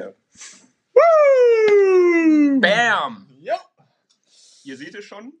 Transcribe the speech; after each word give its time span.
ja. 0.00 0.12
Bam! 2.60 3.26
Jo. 3.40 3.54
Ihr 4.64 4.76
seht 4.76 4.94
es 4.94 5.04
schon, 5.04 5.32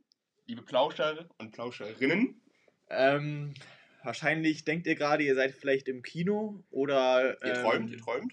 liebe 0.46 0.62
Plauscher 0.62 1.28
und 1.38 1.52
Plauscherinnen. 1.52 2.40
Ähm, 2.88 3.54
wahrscheinlich 4.02 4.64
denkt 4.64 4.86
ihr 4.86 4.94
gerade, 4.94 5.22
ihr 5.22 5.34
seid 5.34 5.52
vielleicht 5.54 5.88
im 5.88 6.02
Kino 6.02 6.62
oder 6.70 7.38
Ihr 7.44 7.54
ähm, 7.56 7.62
träumt, 7.62 7.90
ihr 7.90 7.98
träumt. 7.98 8.32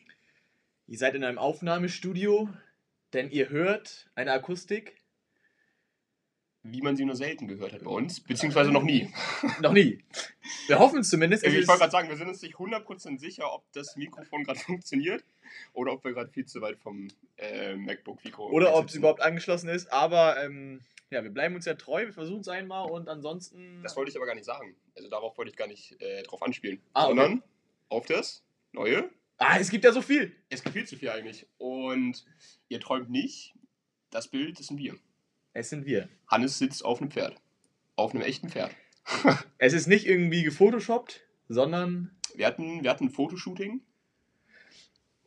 ihr 0.88 0.98
seid 0.98 1.16
in 1.16 1.24
einem 1.24 1.38
Aufnahmestudio, 1.38 2.50
denn 3.14 3.30
ihr 3.30 3.50
hört 3.50 4.10
eine 4.16 4.32
Akustik. 4.32 4.97
Wie 6.70 6.82
man 6.82 6.96
sie 6.98 7.06
nur 7.06 7.16
selten 7.16 7.48
gehört 7.48 7.74
hat 7.74 7.84
bei 7.84 7.92
uns, 7.92 8.20
beziehungsweise 8.20 8.72
noch 8.72 8.84
nie. 8.84 9.10
Noch 9.62 9.74
nie. 9.74 10.04
Wir 10.68 10.80
hoffen 10.80 11.00
es 11.00 11.10
zumindest. 11.10 11.44
Es 11.44 11.54
Ich 11.54 11.60
ist- 11.60 11.68
wollte 11.68 11.80
gerade 11.80 11.92
sagen, 11.92 12.10
wir 12.10 12.18
sind 12.18 12.28
uns 12.28 12.42
nicht 12.42 12.56
100% 12.56 13.20
sicher, 13.20 13.54
ob 13.54 13.64
das 13.74 13.96
Mikrofon 13.96 14.44
gerade 14.44 14.60
funktioniert 14.72 15.24
oder 15.74 15.94
ob 15.94 16.04
wir 16.04 16.14
gerade 16.14 16.30
viel 16.32 16.46
zu 16.46 16.62
weit 16.62 16.78
vom 16.78 17.08
äh, 17.38 17.76
MacBook-Mikro 17.76 18.50
oder 18.50 18.76
ob 18.76 18.88
es 18.90 18.96
überhaupt 18.96 19.22
angeschlossen 19.22 19.70
ist, 19.70 19.92
aber 19.92 20.44
ähm, 20.44 20.82
ja, 21.10 21.24
wir 21.24 21.32
bleiben 21.32 21.56
uns 21.56 21.64
ja 21.66 21.74
treu, 21.76 22.06
wir 22.06 22.14
versuchen 22.14 22.42
es 22.42 22.48
einmal 22.50 22.90
und 22.92 23.08
ansonsten. 23.08 23.82
Das 23.82 23.96
wollte 23.96 24.12
ich 24.12 24.18
aber 24.18 24.26
gar 24.26 24.36
nicht 24.36 24.44
sagen. 24.46 24.76
Also 24.96 25.10
darauf 25.10 25.38
wollte 25.38 25.52
ich 25.52 25.56
gar 25.58 25.68
nicht 25.68 25.96
äh, 26.02 26.24
drauf 26.24 26.42
anspielen. 26.44 26.82
Ah, 26.94 27.06
okay. 27.06 27.16
Sondern 27.16 27.44
auf 27.90 28.06
das 28.08 28.44
Neue. 28.74 29.10
ah, 29.38 29.58
es 29.58 29.70
gibt 29.70 29.86
ja 29.86 29.94
so 29.94 30.02
viel. 30.02 30.36
Es 30.50 30.62
gibt 30.64 30.74
viel 30.76 30.86
zu 30.86 30.98
viel 30.98 31.10
eigentlich. 31.10 31.48
Und 31.58 32.26
ihr 32.68 32.82
träumt 32.82 33.10
nicht. 33.10 33.54
Das 34.10 34.28
Bild, 34.28 34.60
das 34.60 34.68
sind 34.68 34.78
wir. 34.80 34.96
Es 35.58 35.70
sind 35.72 35.88
wir. 35.88 36.08
Hannes 36.28 36.60
sitzt 36.60 36.86
auf 36.86 37.02
einem 37.02 37.10
Pferd. 37.10 37.36
Auf 37.96 38.14
einem 38.14 38.22
echten 38.22 38.50
Pferd. 38.50 38.70
Es 39.58 39.74
ist 39.74 39.88
nicht 39.88 40.06
irgendwie 40.06 40.44
gefotoshoppt, 40.44 41.22
sondern. 41.50 42.16
Wir 42.36 42.46
hatten, 42.46 42.84
wir 42.84 42.92
hatten 42.92 43.06
ein 43.06 43.10
Fotoshooting. 43.10 43.82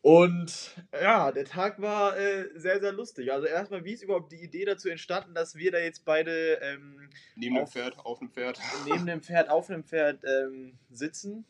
Und 0.03 0.77
ja, 0.93 1.33
der 1.33 1.45
Tag 1.47 1.81
war 1.83 2.17
äh, 2.17 2.49
sehr, 2.55 2.79
sehr 2.79 2.93
lustig. 2.93 3.33
Also 3.33 3.47
erstmal, 3.49 3.85
wie 3.85 3.93
ist 3.93 4.03
überhaupt 4.05 4.31
die 4.31 4.41
Idee 4.41 4.65
dazu 4.65 4.89
entstanden, 4.89 5.35
dass 5.35 5.57
wir 5.57 5.73
da 5.73 5.79
jetzt 5.79 6.05
beide 6.05 6.55
ähm, 6.63 7.11
Neben 7.35 7.57
dem 7.57 7.65
Auf- 7.65 7.73
Pferd, 7.73 7.99
auf 7.99 8.21
einem 8.21 8.31
Pferd. 8.31 8.61
neben 8.87 9.07
dem 9.07 9.23
Pferd, 9.23 9.51
auf 9.51 9.67
dem 9.67 9.83
Pferd 9.83 10.23
ähm, 10.25 10.79
sitzen? 10.91 11.45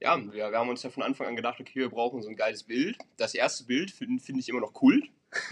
Ja, 0.00 0.16
wir, 0.16 0.50
wir 0.52 0.58
haben 0.58 0.68
uns 0.70 0.84
ja 0.84 0.90
von 0.90 1.02
Anfang 1.02 1.26
an 1.26 1.36
gedacht, 1.36 1.60
okay, 1.60 1.80
wir 1.80 1.90
brauchen 1.90 2.22
so 2.22 2.28
ein 2.28 2.36
geiles 2.36 2.62
Bild. 2.62 2.96
Das 3.16 3.34
erste 3.34 3.64
Bild 3.64 3.90
finde 3.90 4.22
find 4.22 4.38
ich 4.38 4.48
immer 4.48 4.60
noch 4.60 4.72
Kult. 4.72 5.04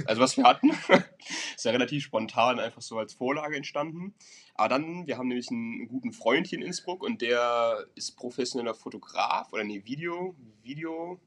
Also 0.04 0.20
was 0.20 0.36
wir 0.36 0.44
hatten. 0.44 0.70
ist 1.56 1.64
ja 1.64 1.72
relativ 1.72 2.04
spontan 2.04 2.58
einfach 2.58 2.82
so 2.82 2.98
als 2.98 3.14
Vorlage 3.14 3.56
entstanden. 3.56 4.14
Aber 4.54 4.68
dann, 4.68 5.06
wir 5.06 5.16
haben 5.16 5.28
nämlich 5.28 5.50
einen 5.50 5.88
guten 5.88 6.12
Freund 6.12 6.46
hier 6.46 6.58
in 6.58 6.64
Innsbruck 6.64 7.02
und 7.02 7.22
der 7.22 7.86
ist 7.94 8.16
professioneller 8.16 8.74
Fotograf 8.74 9.52
oder 9.52 9.64
nee, 9.64 9.82
Video, 9.84 10.36
Video. 10.62 11.20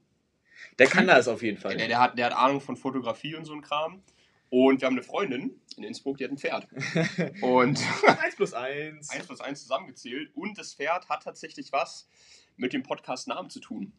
Der 0.80 0.88
kann 0.88 1.08
das 1.08 1.28
auf 1.28 1.42
jeden 1.42 1.58
Fall. 1.58 1.78
Der, 1.78 1.88
der, 1.88 2.00
hat, 2.00 2.18
der 2.18 2.28
hat 2.28 2.34
Ahnung 2.34 2.62
von 2.62 2.78
Fotografie 2.78 3.36
und 3.36 3.46
so 3.46 3.54
ein 3.54 3.62
Kram. 3.62 4.04
Und 4.50 4.82
wir 4.82 4.86
haben 4.86 4.94
eine 4.94 5.02
Freundin 5.02 5.60
in 5.78 5.84
Innsbruck, 5.84 6.18
die 6.18 6.26
hat 6.26 6.32
ein 6.32 6.38
Pferd. 6.38 6.68
Und 7.42 7.82
1 8.06 8.36
plus 8.36 8.54
1. 8.54 9.10
1 9.10 9.26
plus 9.26 9.42
1 9.42 9.64
zusammengezählt. 9.64 10.30
Und 10.36 10.60
das 10.60 10.76
Pferd 10.76 11.10
hat 11.10 11.24
tatsächlich 11.24 11.72
was 11.72 12.08
mit 12.56 12.72
dem 12.72 12.84
Podcast-Namen 12.84 13.50
zu 13.50 13.60
tun. 13.60 13.94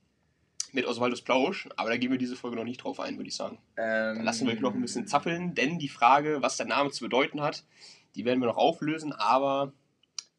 Mit 0.75 0.87
Oswaldus 0.87 1.23
Plausch. 1.23 1.69
Aber 1.77 1.89
da 1.89 1.97
gehen 1.97 2.11
wir 2.11 2.19
diese 2.19 2.37
Folge 2.37 2.57
noch 2.57 2.65
nicht 2.65 2.83
drauf 2.83 2.99
ein, 3.01 3.17
würde 3.17 3.29
ich 3.29 3.37
sagen. 3.37 3.59
Ähm, 3.77 4.17
Dann 4.17 4.25
lassen 4.25 4.47
wir 4.47 4.53
euch 4.53 4.61
noch 4.61 4.75
ein 4.75 4.81
bisschen 4.83 5.07
zappeln, 5.07 5.55
denn 5.55 5.79
die 5.79 5.89
Frage, 5.89 6.43
was 6.43 6.57
der 6.57 6.67
Name 6.67 6.91
zu 6.91 7.05
bedeuten 7.05 7.41
hat, 7.41 7.65
die 8.17 8.25
werden 8.25 8.41
wir 8.41 8.47
noch 8.47 8.57
auflösen. 8.57 9.13
Aber 9.13 9.73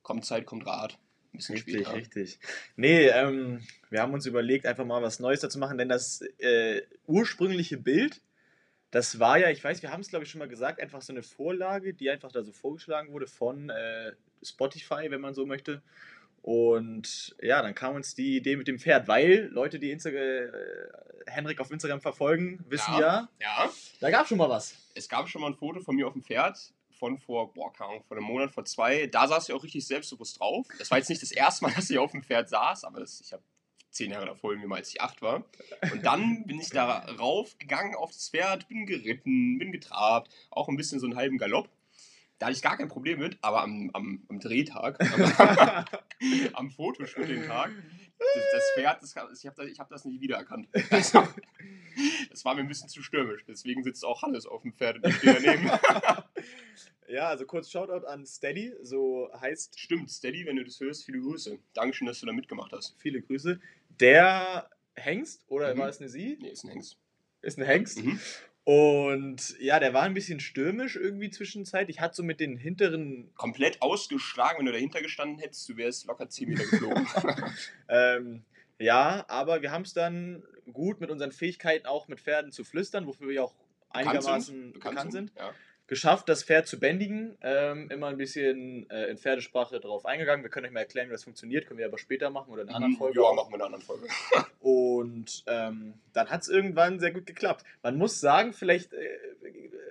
kommt 0.04 0.26
Zeit, 0.26 0.46
kommt 0.46 0.68
Rat. 0.68 1.00
Ein 1.34 1.38
bisschen 1.38 1.56
Richtig, 1.56 1.76
später. 1.76 1.94
richtig. 1.94 2.40
Nee, 2.76 3.08
ähm, 3.08 3.62
wir 3.90 4.02
haben 4.02 4.14
uns 4.14 4.26
überlegt, 4.26 4.66
einfach 4.66 4.86
mal 4.86 5.02
was 5.02 5.20
Neues 5.20 5.40
dazu 5.42 5.58
machen, 5.60 5.78
denn 5.78 5.90
das 5.90 6.22
äh, 6.40 6.82
ursprüngliche 7.08 7.78
Bild, 7.78 8.22
das 8.92 9.20
war 9.20 9.38
ja, 9.38 9.50
ich 9.50 9.62
weiß, 9.62 9.82
wir 9.82 9.92
haben 9.92 10.00
es 10.02 10.10
glaube 10.10 10.24
ich 10.24 10.32
schon 10.32 10.40
mal 10.40 10.48
gesagt, 10.48 10.80
einfach 10.80 11.02
so 11.02 11.12
eine 11.12 11.24
Vorlage, 11.24 11.94
die 11.94 12.10
einfach 12.10 12.32
da 12.32 12.44
so 12.44 12.54
vorgeschlagen 12.54 13.12
wurde 13.12 13.28
von 13.28 13.70
äh, 13.70 14.14
Spotify, 14.44 15.08
wenn 15.10 15.20
man 15.20 15.34
so 15.34 15.46
möchte. 15.46 15.82
Und 16.46 17.36
ja, 17.42 17.64
dann 17.64 17.74
kam 17.74 17.96
uns 17.96 18.14
die 18.14 18.38
Idee 18.38 18.56
mit 18.56 18.68
dem 18.68 18.78
Pferd, 18.78 19.08
weil 19.08 19.50
Leute, 19.52 19.80
die 19.80 19.90
Insta 19.90 20.12
äh, 20.12 20.48
Henrik 21.26 21.60
auf 21.60 21.72
Instagram 21.72 22.02
verfolgen, 22.02 22.64
wissen 22.70 22.94
ja, 22.94 23.00
Ja. 23.00 23.30
Ja, 23.42 23.74
da 24.00 24.12
gab 24.12 24.28
schon 24.28 24.38
mal 24.38 24.48
was. 24.48 24.76
es 24.94 25.10
gab 25.10 25.28
schon 25.28 25.42
mal 25.42 25.48
ein 25.48 25.56
Foto 25.56 25.80
von 25.80 25.96
mir 25.96 26.06
auf 26.06 26.14
dem 26.14 26.22
Pferd 26.22 26.72
von 27.00 27.18
vor, 27.18 27.52
boah, 27.52 27.74
keine 27.74 27.90
Ahnung, 27.90 28.04
vor 28.08 28.16
einem 28.16 28.28
Monat, 28.28 28.52
vor 28.52 28.64
zwei. 28.64 29.08
Da 29.08 29.28
saß 29.28 29.50
ich 29.50 29.56
auch 29.56 29.64
richtig 29.64 29.88
selbstbewusst 29.88 30.40
drauf. 30.40 30.68
Das 30.78 30.92
war 30.92 31.00
jetzt 31.00 31.10
nicht 31.10 31.24
das 31.24 31.32
erste 31.32 31.66
Mal, 31.66 31.74
dass 31.76 31.90
ich 31.90 31.98
auf 31.98 32.12
dem 32.12 32.22
Pferd 32.22 32.48
saß, 32.48 32.84
aber 32.84 33.00
das, 33.00 33.22
ich 33.22 33.34
habe 33.34 33.42
zehn 33.90 34.12
Jahre 34.12 34.28
davor 34.28 34.52
irgendwie 34.52 34.68
mal, 34.68 34.76
als 34.76 34.90
ich 34.90 35.02
acht 35.02 35.24
war. 35.24 35.46
Und 35.92 36.06
dann 36.06 36.46
bin 36.46 36.60
ich 36.60 36.70
da 36.70 37.00
raufgegangen 37.18 37.96
auf 37.96 38.12
das 38.12 38.30
Pferd, 38.30 38.68
bin 38.68 38.86
geritten, 38.86 39.58
bin 39.58 39.72
getrabt, 39.72 40.32
auch 40.52 40.70
ein 40.70 40.78
bisschen 40.78 41.00
so 41.00 41.08
einen 41.08 41.16
halben 41.16 41.40
Galopp. 41.40 41.70
Da 42.38 42.48
hatte 42.48 42.56
ich 42.58 42.62
gar 42.62 42.76
kein 42.78 42.90
Problem 42.90 43.20
mit, 43.20 43.38
aber 43.42 43.64
am, 43.64 43.90
am, 43.94 44.26
am 44.28 44.40
Drehtag, 44.42 45.00
am, 45.14 45.86
am 46.54 46.70
Fotoshooting-Tag, 46.70 47.72
das, 48.18 48.44
das 48.52 48.64
Pferd, 48.76 49.02
das, 49.02 49.16
ich 49.40 49.46
habe 49.48 49.56
das, 49.58 49.72
ich 49.72 49.80
hab 49.80 49.90
das 49.90 50.04
nicht 50.06 50.20
wiedererkannt. 50.22 50.68
Also, 50.90 51.26
das 52.30 52.44
war 52.44 52.56
mir 52.56 52.62
ein 52.62 52.68
bisschen 52.68 52.90
zu 52.90 53.02
stürmisch. 53.02 53.46
Deswegen 53.48 53.84
sitzt 53.84 54.04
auch 54.04 54.22
Hannes 54.22 54.46
auf 54.46 54.64
dem 54.64 54.74
Pferd 54.74 54.98
und 54.98 55.08
ich 55.08 55.16
stehe 55.16 55.34
daneben. 55.42 55.70
ja, 57.08 57.28
also 57.30 57.46
kurz 57.46 57.72
Shoutout 57.72 58.06
an 58.06 58.26
Steady, 58.26 58.74
so 58.82 59.30
heißt 59.40 59.80
Stimmt, 59.80 60.12
Steady, 60.12 60.46
wenn 60.46 60.58
du 60.58 60.66
das 60.66 60.80
hörst, 60.82 61.06
viele 61.06 61.20
Grüße. 61.22 61.58
Dankeschön, 61.74 62.06
dass 62.08 62.20
du 62.20 62.26
da 62.26 62.34
mitgemacht 62.34 62.74
hast. 62.74 62.96
viele 63.00 63.22
Grüße. 63.22 63.60
Der 64.02 64.70
Hengst, 64.96 65.46
oder 65.48 65.74
Mhm. 65.74 65.80
war 65.80 65.88
es 65.90 66.00
eine 66.00 66.10
Sie? 66.10 66.38
Nee, 66.42 66.50
ist 66.50 66.66
ein 66.66 66.72
Hengst. 66.72 66.98
Ist 67.42 67.58
ein 67.58 67.66
Hengst. 67.66 68.04
Mhm. 68.04 68.20
Und 68.66 69.56
ja, 69.60 69.80
der 69.80 69.94
war 69.94 70.02
ein 70.02 70.16
bisschen 70.16 70.40
stürmisch 70.40 70.96
irgendwie 70.96 71.30
zwischenzeit. 71.30 71.88
Ich 71.90 72.02
hatte 72.02 72.16
so 72.16 72.24
mit 72.24 72.40
den 72.40 72.58
hinteren, 72.58 73.32
Komplett 73.36 73.80
ausgeschlagen, 73.84 74.58
wenn 74.58 74.66
du 74.66 74.72
dahinter 74.72 75.02
gestanden 75.02 75.38
hättest, 75.38 75.70
du 75.70 75.78
wärst 75.78 76.08
locker 76.08 76.28
10 76.28 76.50
Meter 76.50 76.64
geflogen. 76.66 77.08
ähm, 77.90 78.44
ja, 78.80 79.24
aber 79.28 79.62
wir 79.62 79.72
haben 79.72 79.84
es 79.84 79.94
dann 79.94 80.44
gut 80.74 81.00
mit 81.00 81.12
unseren 81.12 81.32
Fähigkeiten 81.32 81.86
auch 81.86 82.08
mit 82.08 82.20
Pferden 82.20 82.52
zu 82.52 82.64
flüstern, 82.64 83.06
wofür 83.06 83.30
wir 83.30 83.44
auch 83.44 83.54
einigermaßen 83.92 84.74
bekannt, 84.74 85.12
sind, 85.12 85.32
Ja. 85.38 85.54
Geschafft, 85.88 86.30
das 86.30 86.44
Pferd 86.44 86.68
zu 86.68 86.80
bändigen. 86.80 87.38
Ähm, 87.42 87.90
immer 87.92 88.08
ein 88.08 88.18
bisschen 88.18 88.90
äh, 88.90 89.08
in 89.08 89.18
Pferdesprache 89.18 89.80
darauf 89.80 90.06
eingegangen. 90.06 90.44
Wir 90.44 90.50
können 90.50 90.66
euch 90.66 90.72
mal 90.72 90.80
erklären, 90.82 91.08
wie 91.08 91.12
das 91.12 91.24
funktioniert, 91.24 91.68
können 91.68 91.78
wir 91.78 91.86
aber 91.86 91.98
später 91.98 92.30
machen 92.30 92.52
oder 92.52 92.64
in 92.64 92.70
einer 92.70 92.78
anderen 92.78 92.96
Folge. 92.96 93.22
Ja, 93.22 93.34
machen 93.34 93.52
wir 93.52 93.56
in 93.56 93.62
einer 93.62 93.66
anderen 93.66 93.84
Folge. 93.84 94.08
Und 94.60 95.44
ähm, 95.48 95.94
dann 96.14 96.30
hat 96.30 96.42
es 96.42 96.50
irgendwann 96.50 97.00
sehr 97.00 97.12
gut 97.12 97.26
geklappt. 97.26 97.64
Man 97.84 97.98
muss 97.98 98.20
sagen, 98.20 98.54
vielleicht 98.54 98.94
äh, 98.94 99.20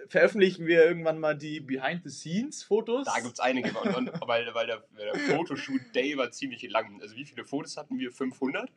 veröffentlichen 0.09 0.67
wir 0.67 0.85
irgendwann 0.85 1.21
mal 1.21 1.37
die 1.37 1.61
Behind-the-Scenes-Fotos. 1.61 3.07
Da 3.07 3.21
gibt 3.21 3.35
es 3.35 3.41
einige. 3.41 3.71
Und, 3.79 3.95
und, 3.97 4.11
weil, 4.27 4.53
weil 4.55 4.67
der, 4.67 4.83
der 4.99 5.15
Fotoshoot-Day 5.15 6.17
war 6.17 6.31
ziemlich 6.33 6.69
lang. 6.69 7.01
Also 7.03 7.15
wie 7.17 7.25
viele 7.25 7.45
Fotos 7.45 7.77
hatten 7.77 7.99
wir? 7.99 8.11
500? 8.11 8.71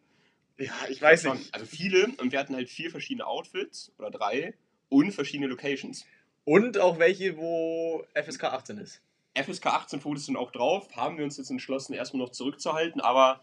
ja, 0.57 0.73
ich 0.89 1.01
weiß 1.01 1.25
nicht. 1.25 1.53
Also 1.53 1.66
viele. 1.66 2.07
Und 2.17 2.31
wir 2.31 2.39
hatten 2.39 2.56
halt 2.56 2.69
vier 2.69 2.89
verschiedene 2.89 3.25
Outfits 3.25 3.91
oder 3.97 4.11
drei 4.11 4.53
und 4.89 5.11
verschiedene 5.11 5.47
Locations. 5.47 6.06
Und 6.47 6.78
auch 6.78 6.97
welche, 6.97 7.35
wo 7.35 8.06
FSK 8.13 8.46
18 8.46 8.78
ist. 8.78 9.02
FSK 9.38 9.66
18 9.66 10.00
Fotos 10.00 10.28
sind 10.28 10.38
auch 10.38 10.50
drauf. 10.53 10.88
Haben 10.96 11.18
wir 11.18 11.25
uns 11.25 11.35
jetzt 11.35 11.50
entschlossen, 11.50 11.91
erstmal 11.91 12.24
noch 12.24 12.31
zurückzuhalten. 12.31 13.02
Aber 13.02 13.41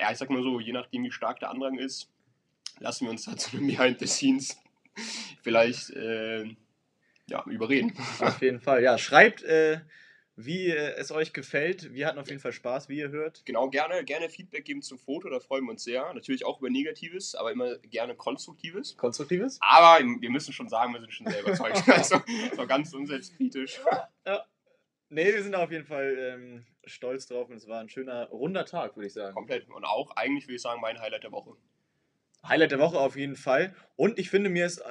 ja, 0.00 0.10
ich 0.10 0.16
sag 0.16 0.30
mal 0.30 0.42
so, 0.42 0.58
je 0.58 0.72
nachdem, 0.72 1.04
wie 1.04 1.10
stark 1.10 1.40
der 1.40 1.50
Andrang 1.50 1.78
ist, 1.78 2.08
lassen 2.78 3.04
wir 3.04 3.10
uns 3.10 3.26
da 3.26 3.36
zu 3.36 3.54
einem 3.54 3.66
Behind 3.66 3.98
the 3.98 4.06
Scenes 4.06 4.56
vielleicht 5.42 5.90
äh, 5.90 6.44
ja, 7.26 7.44
überreden. 7.44 7.92
Auf 8.20 8.40
jeden 8.40 8.60
Fall. 8.60 8.82
Ja, 8.82 8.96
schreibt, 8.96 9.42
äh, 9.42 9.80
wie 10.40 10.68
äh, 10.68 10.94
es 10.96 11.10
euch 11.10 11.32
gefällt. 11.32 11.92
Wir 11.92 12.06
hatten 12.06 12.20
auf 12.20 12.28
jeden 12.28 12.40
Fall 12.40 12.52
Spaß, 12.52 12.88
wie 12.88 12.98
ihr 12.98 13.10
hört. 13.10 13.42
Genau, 13.44 13.68
gerne, 13.70 14.04
gerne 14.04 14.28
Feedback 14.28 14.64
geben 14.64 14.82
zum 14.82 14.96
Foto, 14.96 15.28
da 15.28 15.40
freuen 15.40 15.64
wir 15.64 15.72
uns 15.72 15.82
sehr. 15.82 16.14
Natürlich 16.14 16.46
auch 16.46 16.60
über 16.60 16.70
Negatives, 16.70 17.34
aber 17.34 17.50
immer 17.50 17.76
gerne 17.78 18.14
Konstruktives. 18.14 18.96
Konstruktives? 18.96 19.58
Aber 19.60 20.04
wir 20.04 20.30
müssen 20.30 20.52
schon 20.52 20.68
sagen, 20.68 20.92
wir 20.92 21.00
sind 21.00 21.12
schon 21.12 21.26
sehr 21.26 21.42
überzeugt. 21.42 21.82
also 21.88 22.22
so 22.56 22.66
ganz 22.68 22.94
unselbstkritisch. 22.94 23.80
Nee, 25.10 25.34
wir 25.34 25.42
sind 25.42 25.56
auf 25.56 25.72
jeden 25.72 25.86
Fall 25.86 26.16
ähm, 26.18 26.66
stolz 26.84 27.26
drauf 27.26 27.48
und 27.48 27.56
es 27.56 27.66
war 27.66 27.80
ein 27.80 27.88
schöner, 27.88 28.28
runder 28.28 28.64
Tag, 28.64 28.94
würde 28.94 29.08
ich 29.08 29.14
sagen. 29.14 29.34
Komplett. 29.34 29.68
Und 29.68 29.84
auch 29.84 30.12
eigentlich 30.16 30.46
würde 30.46 30.56
ich 30.56 30.62
sagen, 30.62 30.80
mein 30.80 31.00
Highlight 31.00 31.24
der 31.24 31.32
Woche. 31.32 31.56
Highlight 32.46 32.70
der 32.70 32.78
Woche 32.78 33.00
auf 33.00 33.16
jeden 33.16 33.34
Fall. 33.34 33.74
Und 33.96 34.20
ich 34.20 34.30
finde, 34.30 34.50
mir 34.50 34.66
ist 34.66 34.78
äh, 34.78 34.84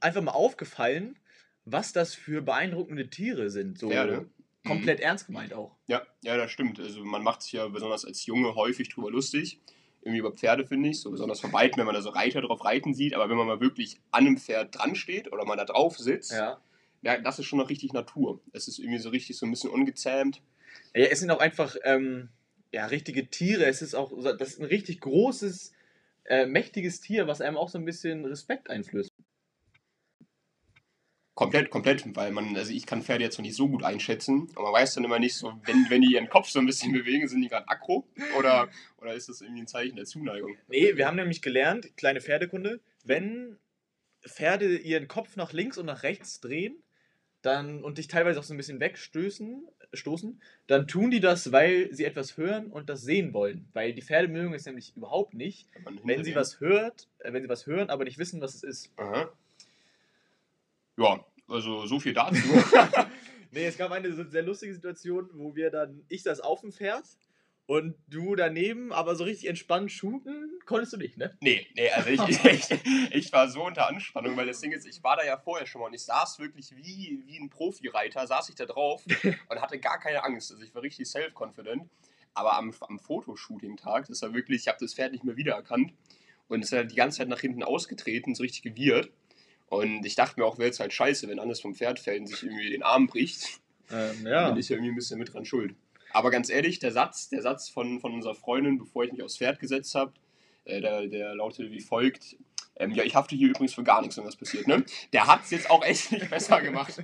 einfach 0.00 0.22
mal 0.22 0.32
aufgefallen, 0.32 1.18
was 1.64 1.92
das 1.92 2.14
für 2.14 2.42
beeindruckende 2.42 3.08
Tiere 3.10 3.48
sind. 3.50 3.78
So 3.78 3.90
Pferde. 3.90 4.28
Komplett 4.64 5.00
ernst 5.00 5.26
gemeint 5.26 5.52
auch. 5.54 5.76
Ja, 5.86 6.02
ja, 6.22 6.36
das 6.36 6.50
stimmt. 6.50 6.78
Also 6.80 7.04
man 7.04 7.22
macht 7.22 7.42
sich 7.42 7.52
ja 7.52 7.68
besonders 7.68 8.04
als 8.04 8.26
Junge 8.26 8.54
häufig 8.54 8.88
drüber 8.88 9.10
lustig. 9.10 9.60
Irgendwie 10.02 10.18
über 10.18 10.32
Pferde 10.32 10.66
finde 10.66 10.88
ich, 10.88 11.00
so 11.00 11.10
besonders 11.10 11.42
Weiten, 11.52 11.76
wenn 11.78 11.86
man 11.86 11.94
da 11.94 12.02
so 12.02 12.10
Reiter 12.10 12.40
drauf 12.40 12.64
reiten 12.64 12.92
sieht. 12.94 13.14
Aber 13.14 13.28
wenn 13.28 13.36
man 13.36 13.46
mal 13.46 13.60
wirklich 13.60 14.00
an 14.10 14.26
einem 14.26 14.36
Pferd 14.38 14.76
dran 14.76 14.96
steht 14.96 15.32
oder 15.32 15.44
man 15.44 15.58
da 15.58 15.64
drauf 15.64 15.96
sitzt, 15.98 16.32
Ja. 16.32 16.60
ja, 17.02 17.18
das 17.18 17.38
ist 17.38 17.46
schon 17.46 17.58
noch 17.60 17.70
richtig 17.70 17.92
Natur. 17.92 18.40
Es 18.52 18.66
ist 18.66 18.78
irgendwie 18.78 18.98
so 18.98 19.10
richtig 19.10 19.36
so 19.38 19.46
ein 19.46 19.50
bisschen 19.50 19.70
ungezähmt. 19.70 20.42
ja 20.94 21.04
es 21.06 21.20
sind 21.20 21.30
auch 21.30 21.38
einfach 21.38 21.76
ähm, 21.84 22.30
ja, 22.72 22.86
richtige 22.86 23.28
Tiere. 23.30 23.66
Es 23.66 23.80
ist 23.82 23.94
auch, 23.94 24.12
das 24.22 24.48
ist 24.54 24.58
ein 24.60 24.64
richtig 24.66 25.00
großes, 25.00 25.72
äh, 26.24 26.46
mächtiges 26.46 27.00
Tier, 27.00 27.26
was 27.28 27.40
einem 27.40 27.56
auch 27.56 27.68
so 27.68 27.78
ein 27.78 27.84
bisschen 27.84 28.24
Respekt 28.24 28.70
einflößt. 28.70 29.11
Komplett, 31.42 31.70
komplett, 31.70 32.16
weil 32.16 32.30
man, 32.30 32.56
also 32.56 32.72
ich 32.72 32.86
kann 32.86 33.02
Pferde 33.02 33.24
jetzt 33.24 33.38
noch 33.38 33.44
nicht 33.44 33.56
so 33.56 33.68
gut 33.68 33.82
einschätzen, 33.82 34.48
aber 34.54 34.70
man 34.70 34.74
weiß 34.74 34.94
dann 34.94 35.04
immer 35.04 35.18
nicht 35.18 35.34
so, 35.34 35.52
wenn, 35.64 35.86
wenn 35.88 36.02
die 36.02 36.12
ihren 36.12 36.28
Kopf 36.28 36.48
so 36.48 36.58
ein 36.58 36.66
bisschen 36.66 36.92
bewegen, 36.92 37.26
sind 37.28 37.42
die 37.42 37.48
gerade 37.48 37.68
aggro 37.68 38.06
oder, 38.38 38.68
oder 39.00 39.14
ist 39.14 39.28
das 39.28 39.40
irgendwie 39.40 39.62
ein 39.62 39.66
Zeichen 39.66 39.96
der 39.96 40.04
Zuneigung? 40.04 40.56
Nee, 40.68 40.96
wir 40.96 41.06
haben 41.06 41.16
nämlich 41.16 41.42
gelernt, 41.42 41.96
kleine 41.96 42.20
Pferdekunde, 42.20 42.80
wenn 43.04 43.58
Pferde 44.24 44.76
ihren 44.76 45.08
Kopf 45.08 45.36
nach 45.36 45.52
links 45.52 45.78
und 45.78 45.86
nach 45.86 46.02
rechts 46.02 46.40
drehen 46.40 46.76
dann, 47.42 47.82
und 47.82 47.98
dich 47.98 48.06
teilweise 48.06 48.38
auch 48.38 48.44
so 48.44 48.54
ein 48.54 48.56
bisschen 48.56 48.80
wegstößen, 48.80 49.68
stoßen, 49.92 50.40
dann 50.68 50.86
tun 50.86 51.10
die 51.10 51.20
das, 51.20 51.52
weil 51.52 51.92
sie 51.92 52.04
etwas 52.04 52.36
hören 52.36 52.70
und 52.70 52.88
das 52.88 53.02
sehen 53.02 53.34
wollen. 53.34 53.68
Weil 53.72 53.92
die 53.92 54.02
Pferde 54.02 54.28
mögen 54.28 54.54
es 54.54 54.64
nämlich 54.64 54.96
überhaupt 54.96 55.34
nicht, 55.34 55.68
Wenn, 56.04 56.24
sie 56.24 56.34
was 56.34 56.60
hört, 56.60 57.08
äh, 57.18 57.32
wenn 57.32 57.42
sie 57.42 57.48
was 57.48 57.66
hören, 57.66 57.90
aber 57.90 58.04
nicht 58.04 58.18
wissen, 58.18 58.40
was 58.40 58.54
es 58.54 58.62
ist. 58.62 58.92
Aha. 58.96 59.30
Ja, 60.96 61.24
also 61.52 61.86
so 61.86 62.00
viel 62.00 62.14
dazu. 62.14 62.42
Nee, 63.54 63.66
es 63.66 63.76
gab 63.76 63.92
eine 63.92 64.10
sehr 64.30 64.42
lustige 64.42 64.72
Situation, 64.72 65.28
wo 65.34 65.54
wir 65.54 65.70
dann, 65.70 66.02
ich 66.08 66.22
saß 66.22 66.40
auf 66.40 66.62
dem 66.62 66.72
Pferd 66.72 67.04
und 67.66 67.94
du 68.08 68.34
daneben, 68.34 68.94
aber 68.94 69.14
so 69.14 69.24
richtig 69.24 69.46
entspannt 69.46 69.92
shooten 69.92 70.58
konntest 70.64 70.94
du 70.94 70.96
nicht, 70.96 71.18
ne? 71.18 71.36
Nee, 71.42 71.66
nee, 71.74 71.90
also 71.90 72.08
ich, 72.08 72.44
ich, 72.44 72.70
ich 73.10 73.32
war 73.32 73.48
so 73.48 73.66
unter 73.66 73.88
Anspannung, 73.88 74.38
weil 74.38 74.46
das 74.46 74.60
Ding 74.60 74.72
ist, 74.72 74.86
ich 74.86 75.04
war 75.04 75.16
da 75.16 75.24
ja 75.26 75.36
vorher 75.36 75.66
schon 75.66 75.82
mal 75.82 75.88
und 75.88 75.94
ich 75.94 76.02
saß 76.02 76.38
wirklich 76.38 76.74
wie, 76.74 77.22
wie 77.26 77.38
ein 77.38 77.50
Profireiter, 77.50 78.26
saß 78.26 78.48
ich 78.48 78.54
da 78.54 78.64
drauf 78.64 79.04
und 79.48 79.60
hatte 79.60 79.78
gar 79.78 80.00
keine 80.00 80.24
Angst. 80.24 80.50
Also 80.50 80.64
ich 80.64 80.74
war 80.74 80.80
richtig 80.80 81.06
self-confident. 81.08 81.90
Aber 82.32 82.56
am, 82.56 82.74
am 82.80 82.98
Fotoshooting-Tag, 82.98 84.06
das 84.08 84.22
war 84.22 84.32
wirklich, 84.32 84.62
ich 84.62 84.68
habe 84.68 84.78
das 84.80 84.94
Pferd 84.94 85.12
nicht 85.12 85.24
mehr 85.24 85.36
wiedererkannt 85.36 85.92
und 86.48 86.60
es 86.60 86.72
ist 86.72 86.76
halt 86.76 86.90
die 86.90 86.96
ganze 86.96 87.18
Zeit 87.18 87.28
nach 87.28 87.40
hinten 87.40 87.62
ausgetreten, 87.62 88.34
so 88.34 88.42
richtig 88.42 88.62
gewirrt. 88.62 89.10
Und 89.72 90.04
ich 90.04 90.16
dachte 90.16 90.38
mir 90.38 90.44
auch, 90.44 90.58
wäre 90.58 90.66
jetzt 90.66 90.80
halt 90.80 90.92
scheiße, 90.92 91.28
wenn 91.28 91.38
alles 91.38 91.62
vom 91.62 91.74
Pferd 91.74 91.98
fällt 91.98 92.20
und 92.20 92.26
sich 92.26 92.42
irgendwie 92.42 92.68
den 92.68 92.82
Arm 92.82 93.06
bricht. 93.06 93.58
Ähm, 93.90 94.22
Bin 94.22 94.58
ich 94.58 94.68
ja 94.68 94.76
irgendwie 94.76 94.92
ein 94.92 94.94
bisschen 94.94 95.18
mit 95.18 95.32
dran 95.32 95.46
schuld. 95.46 95.74
Aber 96.10 96.30
ganz 96.30 96.50
ehrlich, 96.50 96.78
der 96.78 96.92
Satz, 96.92 97.30
der 97.30 97.40
Satz 97.40 97.70
von, 97.70 97.98
von 97.98 98.12
unserer 98.12 98.34
Freundin, 98.34 98.76
bevor 98.76 99.04
ich 99.04 99.12
mich 99.12 99.22
aufs 99.22 99.38
Pferd 99.38 99.60
gesetzt 99.60 99.94
habe, 99.94 100.12
äh, 100.66 100.82
der, 100.82 101.06
der 101.06 101.34
lautete 101.34 101.70
wie 101.70 101.80
folgt. 101.80 102.36
Ähm, 102.76 102.90
ja, 102.90 103.02
ich 103.02 103.14
hafte 103.14 103.34
hier 103.34 103.48
übrigens 103.48 103.72
für 103.72 103.82
gar 103.82 104.02
nichts, 104.02 104.18
wenn 104.18 104.26
was 104.26 104.36
passiert, 104.36 104.66
ne? 104.66 104.84
Der 105.14 105.26
hat 105.26 105.44
es 105.44 105.50
jetzt 105.50 105.70
auch 105.70 105.82
echt 105.82 106.12
nicht 106.12 106.28
besser 106.28 106.60
gemacht. 106.60 107.02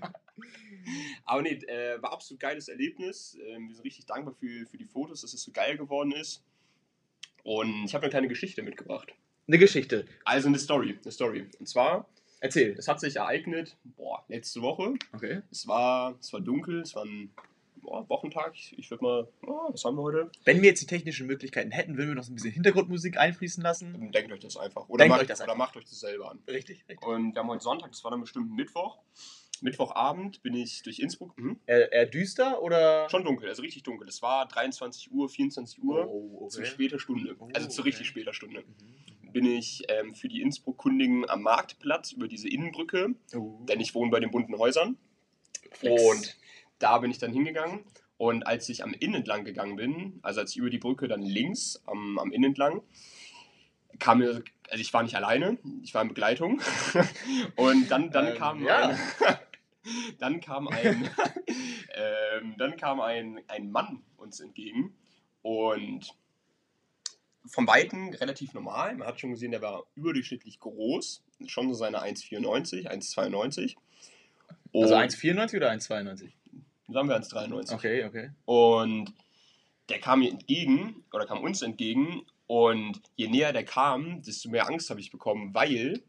Aber 1.24 1.40
nee, 1.40 1.54
äh, 1.54 2.02
war 2.02 2.12
absolut 2.12 2.38
geiles 2.38 2.68
Erlebnis. 2.68 3.38
Ähm, 3.46 3.68
wir 3.68 3.76
sind 3.76 3.84
richtig 3.86 4.04
dankbar 4.04 4.34
für, 4.34 4.66
für 4.66 4.76
die 4.76 4.84
Fotos, 4.84 5.22
dass 5.22 5.32
es 5.32 5.42
so 5.42 5.52
geil 5.52 5.78
geworden 5.78 6.12
ist. 6.12 6.44
Und 7.44 7.86
ich 7.86 7.94
habe 7.94 8.02
eine 8.02 8.10
kleine 8.10 8.28
Geschichte 8.28 8.62
mitgebracht. 8.62 9.14
Eine 9.46 9.56
Geschichte. 9.56 10.04
Also 10.26 10.48
eine 10.48 10.58
Story, 10.58 10.98
eine 11.02 11.12
Story. 11.12 11.46
Und 11.58 11.66
zwar, 11.66 12.06
Erzähl. 12.40 12.76
es 12.78 12.88
hat 12.88 13.00
sich 13.00 13.16
ereignet, 13.16 13.76
boah, 13.96 14.24
letzte 14.28 14.62
Woche. 14.62 14.94
Okay. 15.12 15.42
Es 15.50 15.66
war, 15.66 16.16
es 16.20 16.32
war 16.32 16.40
dunkel, 16.40 16.80
es 16.82 16.94
war 16.94 17.04
ein 17.04 17.30
boah, 17.82 18.08
Wochentag. 18.08 18.54
Ich, 18.54 18.90
würde 18.90 19.04
mal, 19.04 19.28
oh, 19.46 19.72
was 19.72 19.84
haben 19.84 19.96
wir 19.96 20.02
heute? 20.02 20.30
Wenn 20.44 20.62
wir 20.62 20.68
jetzt 20.68 20.82
die 20.82 20.86
technischen 20.86 21.26
Möglichkeiten 21.26 21.70
hätten, 21.70 21.96
würden 21.96 22.08
wir 22.08 22.14
noch 22.14 22.24
so 22.24 22.32
ein 22.32 22.34
bisschen 22.34 22.52
Hintergrundmusik 22.52 23.18
einfließen 23.18 23.62
lassen. 23.62 23.92
Dann 23.92 24.12
Denkt 24.12 24.32
euch 24.32 24.40
das 24.40 24.56
einfach. 24.56 24.88
Oder, 24.88 25.04
Denkt 25.04 25.10
macht, 25.10 25.22
euch 25.22 25.28
das 25.28 25.40
oder 25.40 25.52
einfach. 25.52 25.66
macht 25.66 25.76
euch 25.76 25.84
das 25.84 26.00
selber 26.00 26.30
an. 26.30 26.38
Richtig, 26.46 26.84
richtig. 26.88 27.06
Und 27.06 27.34
wir 27.34 27.42
haben 27.42 27.48
heute 27.48 27.62
Sonntag, 27.64 27.90
das 27.90 28.04
war 28.04 28.10
dann 28.10 28.20
bestimmt 28.20 28.54
Mittwoch. 28.54 28.98
Mittwochabend 29.62 30.42
bin 30.42 30.54
ich 30.54 30.82
durch 30.82 30.98
Innsbruck. 30.98 31.36
Mhm. 31.38 31.58
Eher, 31.66 31.92
eher 31.92 32.06
düster 32.06 32.62
oder? 32.62 33.08
Schon 33.10 33.24
dunkel, 33.24 33.48
also 33.48 33.62
richtig 33.62 33.82
dunkel. 33.82 34.08
Es 34.08 34.22
war 34.22 34.46
23 34.48 35.10
Uhr, 35.12 35.28
24 35.28 35.82
Uhr. 35.82 36.08
Oh, 36.08 36.48
Zu 36.48 36.64
später 36.64 36.98
Stunde. 36.98 37.36
Oh, 37.38 37.48
Also 37.54 37.68
zu 37.68 37.80
okay. 37.80 37.88
richtig 37.90 38.06
später 38.08 38.32
Stunde. 38.32 38.62
Mhm. 39.22 39.32
Bin 39.32 39.44
ich 39.46 39.82
ähm, 39.88 40.14
für 40.14 40.28
die 40.28 40.40
Innsbruck-Kundigen 40.40 41.28
am 41.28 41.42
Marktplatz 41.42 42.12
über 42.12 42.28
diese 42.28 42.48
Innenbrücke, 42.48 43.14
Oh. 43.34 43.60
denn 43.68 43.78
ich 43.80 43.94
wohne 43.94 44.10
bei 44.10 44.20
den 44.20 44.30
bunten 44.30 44.56
Häusern. 44.58 44.96
Flex. 45.72 46.02
Und 46.02 46.36
da 46.78 46.98
bin 46.98 47.10
ich 47.10 47.18
dann 47.18 47.32
hingegangen. 47.32 47.84
Und 48.16 48.46
als 48.46 48.68
ich 48.68 48.82
am 48.82 48.94
Inn 48.94 49.14
entlang 49.14 49.44
gegangen 49.44 49.76
bin, 49.76 50.18
also 50.22 50.40
als 50.40 50.52
ich 50.52 50.56
über 50.56 50.70
die 50.70 50.78
Brücke 50.78 51.06
dann 51.08 51.22
links 51.22 51.80
am, 51.86 52.18
am 52.18 52.32
Inn 52.32 52.42
entlang, 52.42 52.82
kam 53.98 54.18
mir, 54.18 54.42
also 54.70 54.80
ich 54.80 54.92
war 54.92 55.02
nicht 55.02 55.14
alleine, 55.14 55.58
ich 55.82 55.92
war 55.94 56.02
in 56.02 56.08
Begleitung. 56.08 56.60
Und 57.56 57.90
dann, 57.90 58.10
dann 58.10 58.28
Ähm, 58.28 58.34
kam 58.36 58.64
ja. 58.64 58.88
ein, 58.88 58.98
dann 60.18 60.40
kam 60.40 60.68
ein, 60.68 61.10
ähm, 61.94 62.54
dann 62.58 62.76
kam 62.76 63.00
ein, 63.00 63.40
ein 63.48 63.70
Mann 63.70 64.02
uns 64.16 64.40
entgegen 64.40 64.94
und 65.42 66.12
vom 67.46 67.66
Weiten 67.66 68.14
relativ 68.14 68.52
normal. 68.52 68.96
Man 68.96 69.08
hat 69.08 69.20
schon 69.20 69.30
gesehen, 69.30 69.52
der 69.52 69.62
war 69.62 69.84
überdurchschnittlich 69.94 70.60
groß, 70.60 71.24
schon 71.46 71.68
so 71.68 71.74
seine 71.74 72.02
1,94, 72.02 72.88
1,92. 72.88 73.76
Also 74.74 74.94
Und- 74.94 75.00
1,94 75.00 75.56
oder 75.56 75.70
1,92? 75.70 76.30
Sagen 76.90 77.08
wir 77.08 77.16
1,93. 77.16 77.74
Okay, 77.74 78.04
okay. 78.04 78.30
Und 78.44 79.12
der 79.88 80.00
kam 80.00 80.20
mir 80.20 80.30
entgegen, 80.30 81.04
oder 81.12 81.26
kam 81.26 81.42
uns 81.42 81.62
entgegen. 81.62 82.22
Und 82.46 83.00
je 83.16 83.28
näher 83.28 83.52
der 83.52 83.64
kam, 83.64 84.22
desto 84.22 84.48
mehr 84.48 84.66
Angst 84.66 84.88
habe 84.88 85.00
ich 85.00 85.10
bekommen, 85.10 85.52
weil 85.54 86.02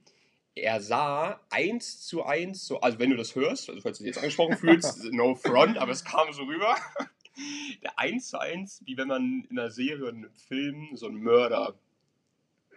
er 0.62 0.82
sah 0.82 1.40
eins 1.50 2.02
zu 2.06 2.24
eins, 2.24 2.66
so, 2.66 2.80
also 2.82 3.00
wenn 3.00 3.10
du 3.10 3.18
das 3.18 3.36
hörst, 3.36 3.70
also 3.70 3.82
falls 3.82 3.98
du 3.98 4.04
dich 4.04 4.10
jetzt 4.14 4.20
angesprochen 4.20 4.58
fühlst, 4.58 5.04
no 5.12 5.36
front, 5.36 5.78
aber 5.78 5.92
es 5.92 6.04
kam 6.04 6.32
so 6.34 6.44
rüber. 6.44 6.76
Der 7.84 7.98
eins 7.98 8.28
zu 8.30 8.40
eins, 8.40 8.82
wie 8.86 8.98
wenn 8.98 9.08
man 9.08 9.48
in 9.50 9.58
einer 9.58 9.70
Serie, 9.72 10.10
in 10.10 10.18
einem 10.18 10.32
Film 10.48 10.90
so 10.96 11.06
einen 11.08 11.22
Mörder 11.22 11.74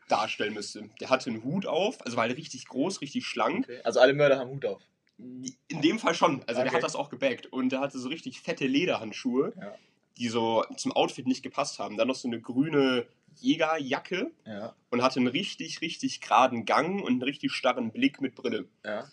darstellen 0.09 0.55
müsste. 0.55 0.89
Der 1.01 1.11
hatte 1.11 1.31
einen 1.31 1.43
Hut 1.43 1.67
auf, 1.67 2.01
also 2.05 2.17
war 2.17 2.25
halt 2.25 2.37
richtig 2.37 2.67
groß, 2.69 3.01
richtig 3.01 3.27
schlank. 3.27 3.65
okay. 3.69 3.81
Also 3.85 4.01
alle 4.01 4.15
Mörder 4.15 4.39
haben 4.39 4.51
Hut 4.51 4.65
auf. 4.67 4.83
In 5.19 5.83
dem 5.83 5.99
Fall 5.99 6.15
schon. 6.15 6.41
Also 6.47 6.61
der 6.61 6.67
Okay. 6.67 6.77
hat 6.77 6.83
das 6.83 6.97
auch 6.97 7.09
gebackt. 7.09 7.47
Und 7.47 7.71
der 7.71 7.81
hatte 7.81 7.99
so 7.99 8.09
richtig 8.09 8.41
fette 8.41 8.67
Lederhandschuhe, 8.67 9.53
Ja. 9.59 9.75
die 10.19 10.29
so 10.29 10.65
zum 10.77 10.93
Outfit 10.93 11.27
nicht 11.27 11.43
gepasst 11.43 11.79
haben. 11.79 11.97
Dann 11.97 12.09
noch 12.09 12.15
so 12.17 12.29
eine 12.29 12.41
grüne 12.41 13.07
Jägerjacke 13.41 14.31
Ja, 14.47 14.75
und 14.91 15.03
hatte 15.03 15.21
einen 15.21 15.29
richtig, 15.29 15.81
richtig 15.81 16.21
geraden 16.21 16.65
Gang 16.65 17.01
und 17.01 17.09
einen 17.09 17.23
richtig 17.23 17.53
starren 17.53 17.93
Blick 17.93 18.21
mit 18.21 18.35
Brille. 18.35 18.69
ja. 18.85 19.05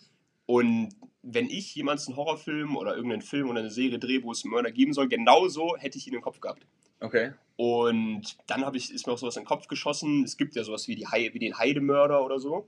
Und 0.46 0.88
wenn 1.22 1.48
ich 1.48 1.74
jemals 1.76 2.08
einen 2.08 2.16
Horrorfilm 2.16 2.76
oder 2.76 2.96
irgendeinen 2.96 3.22
Film 3.22 3.48
oder 3.50 3.60
eine 3.60 3.70
Serie 3.70 4.00
drehe, 4.00 4.24
wo 4.24 4.32
es 4.32 4.42
einen 4.42 4.50
Mörder 4.50 4.72
geben 4.72 4.92
soll, 4.92 5.06
genauso 5.08 5.76
hätte 5.76 5.96
ich 5.96 6.08
ihn 6.08 6.14
im 6.14 6.22
Kopf 6.22 6.40
gehabt. 6.40 6.66
Okay. 6.98 7.32
Und 7.56 8.36
dann 8.48 8.64
habe 8.64 8.76
ich, 8.76 8.92
ist 8.92 9.06
mir 9.06 9.12
auch 9.12 9.18
sowas 9.18 9.36
in 9.36 9.42
den 9.42 9.46
Kopf 9.48 9.68
geschossen. 9.68 10.24
Es 10.24 10.36
gibt 10.36 10.56
ja 10.56 10.64
sowas 10.64 10.88
wie, 10.88 10.96
die 10.96 11.06
Hei, 11.06 11.30
wie 11.32 11.38
den 11.38 11.56
Heidemörder 11.56 12.24
oder 12.24 12.40
so. 12.40 12.66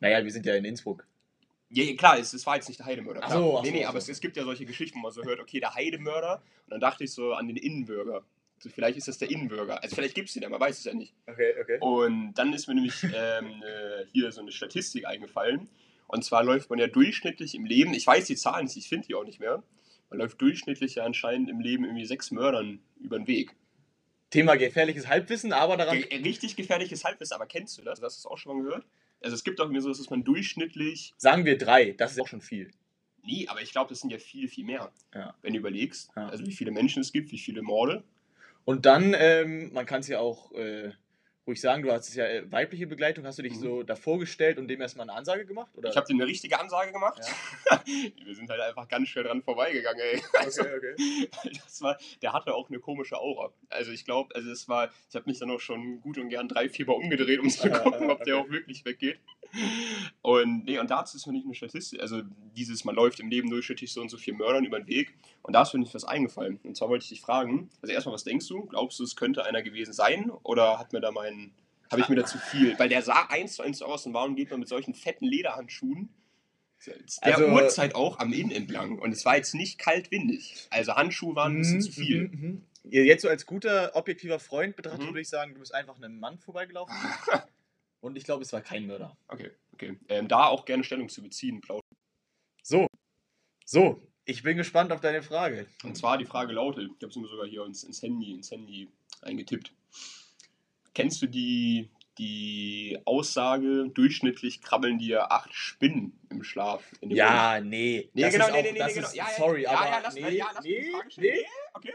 Naja, 0.00 0.22
wir 0.22 0.30
sind 0.30 0.44
ja 0.44 0.54
in 0.56 0.64
Innsbruck. 0.64 1.06
Ja, 1.70 1.90
klar, 1.94 2.18
es, 2.18 2.34
es 2.34 2.44
war 2.44 2.56
jetzt 2.56 2.68
nicht 2.68 2.80
der 2.80 2.86
Heidemörder. 2.86 3.20
Ach 3.24 3.32
so, 3.32 3.58
ach 3.58 3.62
nee, 3.62 3.68
so, 3.68 3.74
nee, 3.76 3.84
ach 3.84 3.90
aber 3.90 4.00
so. 4.00 4.10
es, 4.10 4.16
es 4.16 4.20
gibt 4.20 4.36
ja 4.36 4.44
solche 4.44 4.66
Geschichten, 4.66 4.98
wo 4.98 5.02
man 5.04 5.12
so 5.12 5.22
hört, 5.22 5.40
okay, 5.40 5.58
der 5.58 5.74
Heidemörder. 5.74 6.42
Und 6.64 6.70
dann 6.70 6.80
dachte 6.80 7.04
ich 7.04 7.12
so 7.12 7.32
an 7.32 7.46
den 7.46 7.56
Innenbürger. 7.56 8.24
Vielleicht 8.70 8.98
ist 8.98 9.08
das 9.08 9.18
der 9.18 9.30
Innenbürger. 9.30 9.82
Also 9.82 9.96
vielleicht 9.96 10.14
gibt 10.14 10.28
es 10.28 10.34
den 10.34 10.50
man 10.50 10.60
weiß 10.60 10.78
es 10.78 10.84
ja 10.84 10.94
nicht. 10.94 11.14
Okay, 11.26 11.54
okay. 11.60 11.78
Und 11.80 12.34
dann 12.34 12.52
ist 12.52 12.68
mir 12.68 12.74
nämlich 12.74 13.02
ähm, 13.02 13.62
äh, 13.62 14.04
hier 14.12 14.30
so 14.32 14.40
eine 14.40 14.52
Statistik 14.52 15.06
eingefallen. 15.06 15.68
Und 16.06 16.24
zwar 16.24 16.44
läuft 16.44 16.68
man 16.70 16.78
ja 16.78 16.86
durchschnittlich 16.88 17.54
im 17.54 17.64
Leben, 17.64 17.94
ich 17.94 18.06
weiß 18.06 18.26
die 18.26 18.36
Zahlen 18.36 18.66
nicht, 18.66 18.76
ich 18.76 18.88
finde 18.88 19.06
die 19.06 19.14
auch 19.14 19.24
nicht 19.24 19.40
mehr. 19.40 19.62
Man 20.10 20.18
läuft 20.18 20.40
durchschnittlich 20.42 20.96
ja 20.96 21.04
anscheinend 21.04 21.48
im 21.48 21.60
Leben 21.60 21.84
irgendwie 21.84 22.04
sechs 22.04 22.30
Mördern 22.30 22.80
über 23.00 23.18
den 23.18 23.26
Weg. 23.26 23.56
Thema 24.28 24.56
gefährliches 24.56 25.08
Halbwissen, 25.08 25.52
aber 25.52 25.76
daran. 25.76 25.98
Ge 25.98 26.22
richtig 26.22 26.56
gefährliches 26.56 27.04
Halbwissen, 27.04 27.34
aber 27.34 27.46
kennst 27.46 27.78
du 27.78 27.82
das? 27.82 28.00
Hast 28.02 28.18
du 28.18 28.22
das 28.22 28.26
auch 28.26 28.38
schon 28.38 28.56
mal 28.56 28.62
gehört? 28.62 28.86
Also 29.22 29.34
es 29.34 29.44
gibt 29.44 29.60
auch 29.60 29.68
mir 29.68 29.80
so, 29.80 29.88
dass 29.88 30.10
man 30.10 30.24
durchschnittlich 30.24 31.14
Sagen 31.16 31.44
wir 31.44 31.56
drei, 31.56 31.92
das 31.92 32.12
ist 32.12 32.20
auch 32.20 32.28
schon 32.28 32.40
viel. 32.40 32.70
Nee, 33.22 33.46
aber 33.48 33.62
ich 33.62 33.70
glaube, 33.70 33.88
das 33.90 34.00
sind 34.00 34.10
ja 34.10 34.18
viel, 34.18 34.48
viel 34.48 34.64
mehr. 34.64 34.90
Ja. 35.14 35.34
Wenn 35.42 35.52
du 35.52 35.60
überlegst, 35.60 36.10
Ja. 36.16 36.28
also 36.28 36.44
wie 36.44 36.52
viele 36.52 36.72
Menschen 36.72 37.00
es 37.02 37.12
gibt, 37.12 37.30
wie 37.30 37.38
viele 37.38 37.62
Morde. 37.62 38.02
Und 38.64 38.86
dann, 38.86 39.14
ähm, 39.18 39.72
man 39.72 39.86
kann 39.86 40.00
es 40.00 40.08
ja 40.08 40.20
auch 40.20 40.52
äh, 40.52 40.92
ruhig 41.46 41.60
sagen, 41.60 41.82
du 41.82 41.90
hast 41.92 42.14
ja 42.14 42.24
äh, 42.26 42.50
weibliche 42.50 42.86
Begleitung, 42.86 43.26
hast 43.26 43.38
du 43.38 43.42
dich 43.42 43.54
Mhm. 43.54 43.60
so 43.60 43.82
davor 43.82 44.18
gestellt 44.18 44.58
und 44.58 44.68
dem 44.68 44.80
erstmal 44.80 45.08
eine 45.08 45.18
Ansage 45.18 45.44
gemacht? 45.44 45.70
Oder? 45.76 45.90
Ich 45.90 45.96
habe 45.96 46.06
dir 46.06 46.14
eine 46.14 46.26
richtige 46.26 46.58
Ansage 46.60 46.92
gemacht. 46.92 47.20
Wir 48.24 48.34
sind 48.34 48.48
halt 48.48 48.60
einfach 48.60 48.86
ganz 48.88 49.08
schnell 49.08 49.24
dran 49.24 49.42
vorbeigegangen, 49.42 50.00
ey. 50.00 50.22
Also, 50.38 50.62
Okay, 50.62 50.94
okay. 50.94 51.30
das 51.64 51.82
war, 51.82 51.98
der 52.22 52.32
hatte 52.32 52.54
auch 52.54 52.68
eine 52.68 52.78
komische 52.78 53.18
Aura. 53.18 53.52
Also 53.68 53.90
ich 53.90 54.04
glaube, 54.04 54.34
also 54.34 54.50
es 54.50 54.68
war, 54.68 54.90
ich 55.08 55.14
habe 55.16 55.28
mich 55.28 55.38
dann 55.38 55.50
auch 55.50 55.60
schon 55.60 56.00
gut 56.00 56.18
und 56.18 56.28
gern 56.28 56.48
drei, 56.48 56.68
vier 56.68 56.86
Mal 56.86 56.94
umgedreht, 56.94 57.40
um 57.40 57.50
zu 57.50 57.68
gucken, 57.70 58.10
ob 58.10 58.22
der 58.24 58.38
okay. 58.38 58.46
auch 58.46 58.50
wirklich 58.50 58.84
weggeht. 58.84 59.18
Und 60.22 60.64
nee, 60.64 60.78
und 60.78 60.90
dazu 60.90 61.16
ist 61.16 61.26
mir 61.26 61.32
nicht 61.32 61.44
eine 61.44 61.54
Statistik, 61.54 62.00
also 62.00 62.22
dieses, 62.56 62.84
man 62.84 62.94
läuft 62.94 63.20
im 63.20 63.28
Leben 63.28 63.50
durchschnittlich 63.50 63.92
so 63.92 64.00
und 64.00 64.08
so 64.08 64.16
vier 64.16 64.34
Mördern 64.34 64.64
über 64.64 64.78
den 64.80 64.86
Weg. 64.86 65.14
Und 65.42 65.52
da 65.54 65.62
ist 65.62 65.74
mir 65.74 65.80
nicht 65.80 65.94
was 65.94 66.04
eingefallen. 66.04 66.58
Und 66.62 66.76
zwar 66.76 66.88
wollte 66.88 67.02
ich 67.02 67.08
dich 67.10 67.20
fragen, 67.20 67.68
also 67.82 67.92
erstmal, 67.92 68.14
was 68.14 68.24
denkst 68.24 68.46
du? 68.48 68.64
Glaubst 68.66 68.98
du, 69.00 69.04
es 69.04 69.16
könnte 69.16 69.44
einer 69.44 69.62
gewesen 69.62 69.92
sein? 69.92 70.30
Oder 70.42 70.78
hat 70.78 70.92
mir 70.92 71.00
da 71.00 71.10
mein, 71.10 71.31
habe 71.90 72.00
ich 72.02 72.08
mir 72.08 72.16
da 72.16 72.24
zu 72.24 72.38
viel? 72.38 72.78
Weil 72.78 72.88
der 72.88 73.02
sah 73.02 73.26
eins 73.28 73.54
zu 73.54 73.62
eins 73.62 73.78
so 73.78 73.84
aus 73.86 74.06
und 74.06 74.14
warum 74.14 74.34
geht 74.36 74.50
man 74.50 74.60
mit 74.60 74.68
solchen 74.68 74.94
fetten 74.94 75.26
Lederhandschuhen? 75.26 76.08
Der 76.86 76.96
Also- 77.36 77.46
Uhrzeit 77.46 77.94
auch 77.94 78.18
am 78.18 78.32
Inn 78.32 78.50
entlang. 78.50 78.98
Und 78.98 79.12
es 79.12 79.24
war 79.24 79.36
jetzt 79.36 79.54
nicht 79.54 79.78
kaltwindig. 79.78 80.66
Also 80.70 80.94
Handschuhe 80.96 81.36
waren 81.36 81.52
ein 81.52 81.58
bisschen 81.58 81.76
Mhm, 81.76 81.80
zu 81.80 81.92
viel. 81.92 82.28
mhm, 82.28 82.40
mhm. 82.40 82.62
Jetzt 82.90 83.22
so 83.22 83.28
als 83.28 83.46
guter, 83.46 83.94
objektiver 83.94 84.40
Freund 84.40 84.74
betrachtet 84.74 85.06
würde 85.06 85.20
ich 85.20 85.28
sagen, 85.28 85.54
du 85.54 85.60
bist 85.60 85.72
einfach 85.72 85.96
einem 85.96 86.18
Mann 86.18 86.38
vorbeigelaufen. 86.38 86.92
und 88.00 88.16
ich 88.16 88.24
glaube, 88.24 88.42
es 88.42 88.52
war 88.52 88.60
kein 88.60 88.86
Mörder. 88.88 89.16
Okay, 89.28 89.52
okay. 89.74 89.96
Ähm, 90.08 90.26
da 90.26 90.46
auch 90.46 90.64
gerne 90.64 90.82
Stellung 90.82 91.08
zu 91.08 91.22
beziehen. 91.22 91.60
Blau. 91.60 91.80
So, 92.64 92.88
So, 93.64 94.02
ich 94.24 94.42
bin 94.42 94.56
gespannt 94.56 94.90
auf 94.90 95.00
deine 95.00 95.22
Frage. 95.22 95.66
Und 95.84 95.96
zwar 95.96 96.18
die 96.18 96.24
Frage 96.24 96.52
lautet, 96.54 96.86
ich 96.96 97.02
habe 97.02 97.10
es 97.10 97.16
mir 97.16 97.28
sogar 97.28 97.46
hier 97.46 97.64
ins, 97.64 97.84
ins 97.84 98.02
Handy, 98.02 98.32
ins 98.32 98.50
Handy 98.50 98.88
eingetippt. 99.20 99.72
Kennst 100.94 101.22
du 101.22 101.26
die, 101.26 101.90
die 102.18 102.98
Aussage, 103.04 103.88
durchschnittlich 103.92 104.60
krabbeln 104.60 104.98
dir 104.98 105.32
acht 105.32 105.54
Spinnen 105.54 106.18
im 106.30 106.42
Schlaf? 106.44 106.84
Ja, 107.00 107.60
nee. 107.60 108.10
Nee, 108.12 108.22
das 108.22 108.32
genau, 108.32 108.46
ist 108.46 108.52
nee, 108.52 108.58
auch, 108.58 108.62
nee, 108.62 108.72
nee, 108.72 108.78
das 108.78 108.94
genau. 108.94 109.06
ist, 109.08 109.14
Ja, 109.14 109.26
ja, 109.28 109.36
sorry, 109.36 109.62
ja, 109.62 109.70
aber 109.70 109.86
ja, 109.88 110.00
lass, 110.02 110.14
nee, 110.14 110.30
ja, 110.30 110.50
lass 110.54 110.64
nee, 110.64 110.92
nee. 111.16 111.32
Nee, 111.32 111.46
okay. 111.74 111.94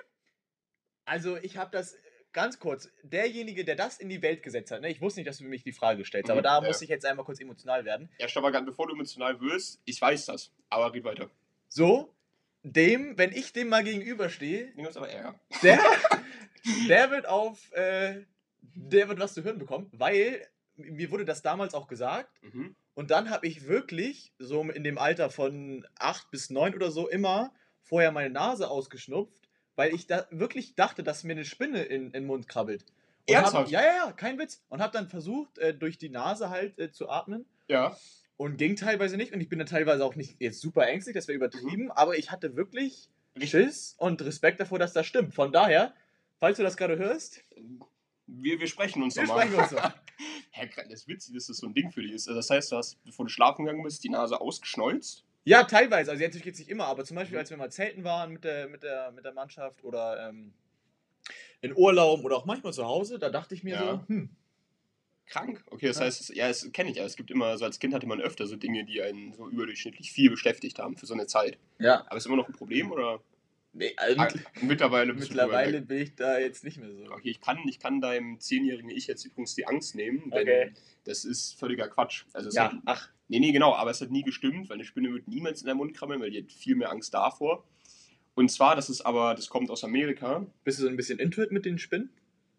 Also 1.06 1.38
ich 1.38 1.58
habe 1.58 1.72
das 1.72 1.98
ganz 2.34 2.60
kurz. 2.60 2.92
Derjenige, 3.04 3.66
der 3.66 3.76
das 3.76 3.98
in 4.00 4.10
die 4.10 4.22
Welt 4.22 4.44
gesetzt 4.44 4.72
hat, 4.72 4.82
ne, 4.82 4.90
ich 4.90 5.02
wusste 5.02 5.20
nicht, 5.20 5.28
dass 5.28 5.38
du 5.40 5.46
mich 5.46 5.64
die 5.64 5.72
Frage 5.72 6.06
stellst, 6.06 6.28
Mhm, 6.28 6.34
aber 6.34 6.42
da 6.42 6.62
ja. 6.62 6.68
muss 6.68 6.82
ich 6.82 6.90
jetzt 6.90 7.06
einmal 7.06 7.26
kurz 7.26 7.40
emotional 7.40 7.86
werden. 7.86 8.10
Ja, 8.20 8.28
stopp 8.28 8.44
mal 8.44 8.52
ganz, 8.52 8.66
bevor 8.66 8.88
du 8.88 8.94
emotional 8.94 9.40
wirst, 9.42 9.82
ich 9.86 10.00
weiß 10.00 10.26
das, 10.28 10.52
aber 10.70 10.94
red 10.94 11.04
weiter. 11.04 11.30
So, 11.68 12.14
dem, 12.64 13.18
wenn 13.18 13.32
ich 13.32 13.54
dem 13.54 13.70
mal 13.70 13.84
gegenüberstehe, 13.84 14.74
der, 15.64 15.80
der 16.90 17.12
wird 17.12 17.28
auf, 17.28 17.72
äh, 17.74 18.24
der 18.76 19.08
wird 19.10 19.20
was 19.20 19.34
zu 19.34 19.44
hören 19.44 19.58
bekommen, 19.60 19.90
weil 19.94 20.46
mir 20.76 21.10
wurde 21.12 21.26
das 21.26 21.42
damals 21.42 21.74
auch 21.74 21.88
gesagt 21.88 22.30
Mhm. 22.44 22.76
und 22.94 23.10
dann 23.12 23.30
habe 23.30 23.48
ich 23.48 23.68
wirklich 23.68 24.34
so 24.38 24.62
in 24.62 24.84
dem 24.84 24.98
Alter 24.98 25.30
von 25.30 25.86
8 26.00 26.30
bis 26.32 26.50
9 26.50 26.76
oder 26.76 26.92
so 26.92 27.08
immer 27.10 27.54
vorher 27.82 28.12
meine 28.12 28.30
Nase 28.30 28.70
ausgeschnupft, 28.70 29.50
weil 29.76 29.94
ich 29.94 30.08
da 30.08 30.28
wirklich 30.30 30.76
dachte, 30.76 31.04
dass 31.04 31.24
mir 31.24 31.34
eine 31.34 31.46
Spinne 31.46 31.84
in, 31.84 32.06
in 32.08 32.12
den 32.14 32.26
Mund 32.26 32.48
krabbelt. 32.48 32.84
Und 33.30 33.36
hab, 33.36 33.44
Ernsthaft? 33.44 33.72
ja, 33.72 33.82
ja, 33.82 33.96
ja, 34.06 34.12
kein 34.14 34.38
Witz. 34.40 34.64
Und 34.70 34.82
habe 34.82 34.94
dann 34.94 35.08
versucht, 35.10 35.58
äh, 35.58 35.74
durch 35.74 35.98
die 35.98 36.10
Nase 36.10 36.50
halt 36.50 36.80
äh, 36.80 36.92
zu 36.92 37.10
atmen. 37.10 37.46
Ja. 37.68 37.98
Und 38.38 38.58
ging 38.58 38.76
teilweise 38.76 39.18
nicht. 39.18 39.34
Und 39.34 39.42
ich 39.42 39.50
bin 39.50 39.60
dann 39.60 39.68
teilweise 39.68 40.06
auch 40.06 40.16
nicht 40.16 40.40
jetzt 40.40 40.62
super 40.62 40.88
ängstlich, 40.88 41.14
das 41.16 41.28
wäre 41.28 41.36
übertrieben. 41.36 41.92
Aber 41.92 42.18
ich 42.18 42.32
hatte 42.32 42.56
wirklich. 42.56 43.10
Schiss 43.42 43.96
und 43.98 44.22
Respekt 44.22 44.60
davor, 44.60 44.80
dass 44.80 44.94
das 44.94 45.06
stimmt. 45.06 45.34
Von 45.36 45.52
daher, 45.52 45.94
falls 46.40 46.58
du 46.58 46.64
das 46.64 46.78
gerade 46.78 46.98
hörst, 46.98 47.44
Wir, 48.28 48.60
wir 48.60 48.68
sprechen 48.68 49.02
uns 49.04 49.16
wir 49.16 49.24
nochmal. 49.24 49.48
sprechen 49.48 49.76
uns. 49.76 49.84
Hä, 50.52 50.70
das 50.76 51.02
ist 51.02 51.08
witzig, 51.08 51.34
dass 51.36 51.48
das 51.48 51.58
so 51.58 51.68
ein 51.68 51.74
Ding 51.74 51.92
für 51.92 52.02
dich 52.02 52.12
ist. 52.12 52.28
Also 52.28 52.40
Das 52.40 52.50
heißt, 52.50 52.72
du 52.72 52.76
hast, 52.78 53.02
bevor 53.04 53.26
du 53.26 53.30
schlafen 53.30 53.66
gegangen 53.66 53.84
bist, 53.84 54.04
die 54.04 54.10
Nase 54.10 54.40
ausgeschnolzt. 54.42 55.24
Ja, 55.46 55.64
teilweise. 55.64 56.12
Also 56.12 56.24
jetzt 56.24 56.42
geht 56.42 56.54
es 56.54 56.60
nicht 56.60 56.70
immer, 56.70 56.86
aber 56.86 57.06
zum 57.06 57.16
Beispiel, 57.16 57.36
Mhm. 57.38 57.40
als 57.40 57.50
wir 57.52 57.58
mal 57.58 57.72
zelten 57.72 58.04
waren 58.04 58.34
mit 58.34 58.44
der, 58.44 58.68
mit 58.68 58.84
der, 58.84 59.12
mit 59.12 59.24
der 59.24 59.34
Mannschaft 59.34 59.84
oder 59.84 60.28
ähm, 60.30 60.54
in 61.62 61.76
Urlaub 61.76 62.24
oder 62.26 62.36
auch 62.38 62.46
manchmal 62.46 62.74
zu 62.74 62.86
Hause, 62.86 63.18
da 63.18 63.30
dachte 63.30 63.56
ich 63.56 63.64
mir 63.64 63.76
Ja. 63.76 63.92
so, 64.08 64.08
hm, 64.14 64.30
Krank. 65.26 65.64
Okay, 65.72 65.88
das 65.88 66.00
Ja. 66.00 66.06
heißt, 66.06 66.36
ja, 66.36 66.48
das 66.48 66.70
kenne 66.72 66.90
ich 66.90 66.98
ja. 66.98 67.04
Es 67.06 67.16
gibt 67.18 67.32
immer, 67.32 67.58
so 67.58 67.66
als 67.66 67.80
Kind 67.80 67.94
hatte 67.94 68.08
man 68.08 68.20
öfter 68.22 68.48
so 68.48 68.56
Dinge, 68.56 68.84
die 68.86 69.02
einen 69.02 69.34
so 69.34 69.48
überdurchschnittlich 69.50 70.12
viel 70.12 70.30
beschäftigt 70.30 70.80
haben 70.80 70.98
für 70.98 71.06
so 71.06 71.14
eine 71.14 71.28
Zeit. 71.28 71.58
ja. 71.80 72.06
Aber 72.08 72.18
ist 72.18 72.26
immer 72.26 72.36
noch 72.38 72.48
ein 72.48 72.54
Problem 72.54 72.92
oder? 72.92 73.20
Nee, 73.78 73.94
also 73.98 74.20
mittl- 74.22 74.40
mittlerweile 74.62 75.14
mittlerweile 75.14 75.82
bin 75.82 76.00
ich 76.00 76.16
da 76.16 76.40
jetzt 76.40 76.64
nicht 76.64 76.78
mehr 76.80 76.92
so. 76.92 77.12
Okay, 77.12 77.30
ich 77.30 77.40
kann, 77.42 77.60
ich 77.68 77.80
kann 77.80 78.02
deinem 78.02 78.40
zehnjährigen 78.40 78.90
Ich 78.90 79.08
jetzt 79.08 79.24
übrigens 79.26 79.54
die 79.56 79.68
Angst 79.68 79.96
nehmen, 79.96 80.30
denn 80.32 80.42
Okay. 80.42 80.72
das 81.06 81.26
ist 81.26 81.60
völliger 81.60 81.88
Quatsch. 81.88 82.26
Also 82.34 82.50
Ja, 82.50 82.72
hat, 82.72 82.82
ach, 82.86 83.10
nee, 83.28 83.40
nee, 83.40 83.52
genau, 83.52 83.74
aber 83.76 83.92
es 83.92 84.02
hat 84.02 84.10
nie 84.12 84.24
gestimmt, 84.24 84.70
weil 84.70 84.76
eine 84.76 84.84
Spinne 84.84 85.14
wird 85.14 85.28
niemals 85.28 85.62
in 85.62 85.68
den 85.68 85.78
Mund 85.78 85.94
krabbeln, 85.96 86.20
weil 86.22 86.32
die 86.32 86.42
hat 86.44 86.52
viel 86.52 86.76
mehr 86.76 86.90
Angst 86.92 87.14
davor. 87.14 87.64
Und 88.34 88.50
zwar, 88.52 88.76
das 88.76 88.90
ist 88.90 89.02
aber, 89.02 89.36
das 89.36 89.48
kommt 89.50 89.70
aus 89.70 89.84
Amerika. 89.84 90.46
bist 90.64 90.80
du 90.80 90.84
so 90.84 90.90
ein 90.90 90.98
bisschen 90.98 91.20
intuit 91.20 91.52
mit 91.52 91.66
den 91.66 91.78
Spinnen? 91.78 92.10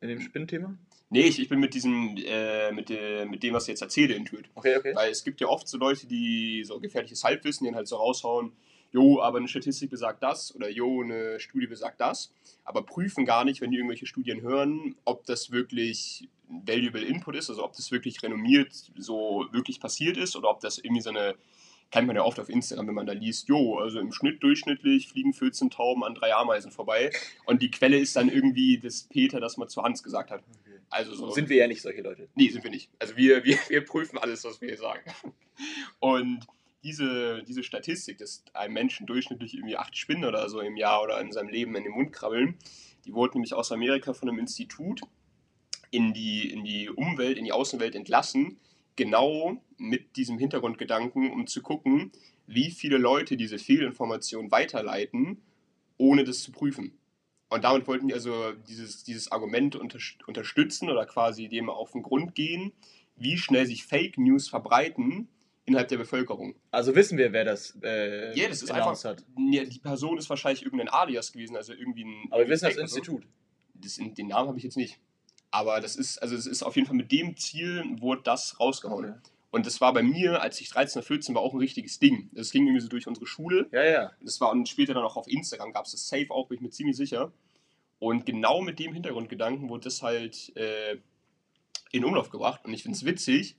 In 0.01 0.09
dem 0.09 0.21
Spinnenthema? 0.21 0.77
Nee, 1.11 1.23
ich, 1.23 1.41
ich 1.41 1.49
bin 1.49 1.59
mit 1.59 1.75
diesem, 1.75 2.17
äh, 2.19 2.71
mit, 2.71 2.91
äh, 2.91 3.25
mit 3.25 3.43
dem, 3.43 3.55
was 3.55 3.65
ich 3.65 3.69
jetzt 3.71 3.83
erzähle, 3.83 4.15
intuit. 4.15 4.45
Okay, 4.55 4.77
okay. 4.77 4.95
Weil 4.95 5.11
es 5.11 5.25
gibt 5.25 5.41
ja 5.41 5.49
oft 5.49 5.67
so 5.67 5.79
Leute, 5.79 6.07
die 6.07 6.63
so 6.65 6.79
gefährliches 6.79 7.25
Halbwissen, 7.25 7.65
die 7.65 7.71
dann 7.71 7.77
halt 7.77 7.89
so 7.89 7.97
raushauen, 7.97 8.53
jo, 8.93 9.21
aber 9.21 9.39
eine 9.39 9.49
Statistik 9.49 9.91
besagt 9.91 10.23
das 10.23 10.55
oder 10.55 10.69
jo, 10.69 11.03
eine 11.03 11.41
Studie 11.41 11.67
besagt 11.67 12.01
das, 12.01 12.33
aber 12.65 12.83
prüfen 12.83 13.25
gar 13.25 13.45
nicht, 13.45 13.61
wenn 13.61 13.71
die 13.71 13.77
irgendwelche 13.77 14.07
Studien 14.07 14.41
hören, 14.43 14.97
ob 15.05 15.25
das 15.27 15.51
wirklich 15.51 16.29
valuable 16.49 17.05
Input 17.05 17.37
ist, 17.37 17.51
also 17.51 17.65
ob 17.65 17.75
das 17.75 17.91
wirklich 17.91 18.23
renommiert 18.23 18.73
so 18.97 19.47
wirklich 19.53 19.81
passiert 19.81 20.17
ist 20.17 20.37
oder 20.37 20.51
ob 20.51 20.61
das 20.61 20.79
irgendwie 20.79 21.03
so 21.03 21.11
eine, 21.11 21.35
kennt 21.91 22.07
man 22.07 22.17
ja 22.17 22.23
oft 22.23 22.41
auf 22.41 22.49
Instagram, 22.49 22.89
wenn 22.89 22.95
man 22.95 23.07
da 23.07 23.13
liest, 23.13 23.49
jo, 23.49 23.79
also 23.79 24.01
im 24.01 24.13
Schnitt 24.13 24.43
durchschnittlich 24.43 25.09
fliegen 25.09 25.35
14 25.35 25.71
Tauben 25.71 26.05
an 26.05 26.15
drei 26.15 26.35
Ameisen 26.35 26.71
vorbei 26.71 27.11
und 27.45 27.63
die 27.63 27.71
Quelle 27.71 27.99
ist 27.99 28.17
dann 28.17 28.29
irgendwie 28.29 28.79
das 28.79 29.03
Peter, 29.03 29.41
das 29.41 29.57
mal 29.57 29.69
zu 29.69 29.83
Hans 29.83 30.03
gesagt 30.03 30.31
hat. 30.31 30.43
Also 30.91 31.15
so. 31.15 31.31
Sind 31.31 31.51
wir 31.51 31.59
ja 31.59 31.69
nicht 31.69 31.83
solche 31.83 32.01
Leute. 32.01 32.29
Nee, 32.35 32.49
sind 32.49 32.65
wir 32.65 32.71
nicht. 32.71 32.91
Also 32.99 33.15
wir, 33.17 33.45
wir, 33.45 33.59
wir 33.69 33.85
prüfen 33.85 34.17
alles, 34.19 34.45
was 34.45 34.61
wir 34.63 34.69
hier 34.69 34.79
sagen. 34.79 35.03
Und 36.01 36.47
diese, 36.83 37.43
diese 37.43 37.63
Statistik, 37.63 38.19
dass 38.19 38.45
einem 38.55 38.75
Menschen 38.75 39.07
durchschnittlich 39.07 39.55
irgendwie 39.55 39.77
acht 39.77 39.97
Spinnen 39.97 40.25
oder 40.25 40.49
so 40.49 40.61
im 40.61 40.77
Jahr 40.77 41.03
oder 41.03 41.21
in 41.21 41.33
seinem 41.33 41.49
Leben 41.49 41.75
in 41.75 41.85
den 41.85 41.93
Mund 41.93 42.13
krabbeln, 42.13 42.57
die 43.05 43.15
wurde 43.15 43.35
nämlich 43.35 43.55
aus 43.55 43.73
Amerika 43.73 44.13
von 44.13 44.29
einem 44.29 44.39
Institut 44.39 45.01
in 45.91 46.13
die, 46.13 46.51
in 46.51 46.65
die 46.65 46.89
Umwelt, 46.89 47.39
in 47.39 47.45
die 47.45 47.53
Außenwelt 47.53 47.95
entlassen, 47.95 48.59
genau 48.97 49.63
mit 49.77 50.17
diesem 50.17 50.39
Hintergrundgedanken, 50.39 51.31
um 51.31 51.47
zu 51.47 51.63
gucken, 51.63 52.13
wie 52.47 52.71
viele 52.71 52.99
Leute 52.99 53.37
diese 53.37 53.59
Fehlinformation 53.59 54.51
weiterleiten, 54.51 55.43
ohne 55.97 56.25
das 56.25 56.43
zu 56.43 56.53
prüfen. 56.53 56.99
Und 57.49 57.65
damit 57.65 57.87
wollten 57.87 58.09
die 58.09 58.15
also 58.15 58.53
dieses, 58.69 59.05
dieses 59.05 59.33
Argument 59.33 59.75
unter, 59.77 59.99
unterstützen 60.27 60.91
oder 60.91 61.07
quasi 61.07 61.49
dem 61.49 61.71
auf 61.71 61.93
den 61.93 62.03
Grund 62.03 62.35
gehen, 62.35 62.73
wie 63.17 63.39
schnell 63.39 63.67
sich 63.67 63.85
Fake 63.85 64.19
News 64.19 64.49
verbreiten 64.49 65.29
innerhalb 65.69 65.89
der 65.89 65.99
Bevölkerung. 65.99 66.55
Also 66.71 66.95
wissen 66.95 67.19
wir, 67.19 67.33
wer 67.33 67.45
das, 67.45 67.77
äh, 67.83 68.37
Ja, 68.37 68.49
das 68.49 68.63
ist 68.63 68.71
einfach. 68.71 69.05
hat. 69.05 69.25
Ja, 69.51 69.65
die 69.65 69.79
Person 69.79 70.19
ist 70.19 70.29
wahrscheinlich 70.29 70.65
irgendein 70.65 70.89
Alias 70.89 71.33
gewesen, 71.33 71.57
also 71.57 71.73
irgendwie 71.73 72.05
ein. 72.05 72.29
Aber 72.31 72.43
wir 72.43 72.49
wissen 72.49 72.65
das. 72.65 72.77
Institut. 72.77 73.27
Das, 73.75 73.97
den 73.97 74.27
Namen 74.27 74.49
habe 74.49 74.59
ich 74.59 74.65
jetzt 74.65 74.77
nicht. 74.77 74.99
Aber 75.51 75.81
das 75.81 75.97
ist, 75.97 76.21
also 76.21 76.35
es 76.35 76.47
ist 76.47 76.63
auf 76.63 76.75
jeden 76.77 76.87
Fall 76.87 76.97
mit 76.97 77.13
dem 77.13 77.37
Ziel, 77.37 77.85
wurde 78.01 78.23
das 78.23 78.59
rausgehauen. 78.59 79.21
Und 79.51 79.67
das 79.67 79.81
war 79.81 79.95
bei 79.95 80.03
mir, 80.03 80.43
als 80.43 80.61
ich 80.61 80.69
13 80.69 81.01
oder 81.01 81.07
14 81.07 81.35
war, 81.35 81.43
auch 81.43 81.55
ein 81.55 81.61
richtiges 81.61 81.99
Ding. 81.99 82.29
Das 82.33 82.51
ging 82.51 82.67
irgendwie 82.67 82.83
so 82.83 82.89
durch 82.89 83.07
unsere 83.07 83.27
Schule. 83.27 83.67
Ja, 83.73 83.85
ja. 83.85 84.13
Das 84.21 84.41
war 84.41 84.51
und 84.51 84.69
später 84.69 84.93
dann 84.95 85.05
auch 85.05 85.17
auf 85.17 85.27
Instagram 85.29 85.73
gab 85.73 85.87
es 85.87 85.93
das 85.93 86.07
Safe 86.09 86.31
auch, 86.31 86.49
bin 86.49 86.57
ich 86.57 86.63
mir 86.63 86.71
ziemlich 86.71 86.97
sicher. 86.97 87.33
Und 87.99 88.27
genau 88.27 88.61
mit 88.61 88.79
dem 88.79 88.93
Hintergrundgedanken 88.93 89.69
wurde 89.71 89.85
das 89.85 90.03
halt 90.03 90.55
äh, 90.57 90.99
in 91.93 92.05
Umlauf 92.05 92.31
gebracht. 92.31 92.65
Und 92.65 92.75
ich 92.75 92.83
finde 92.83 92.97
es 92.97 93.05
witzig, 93.05 93.57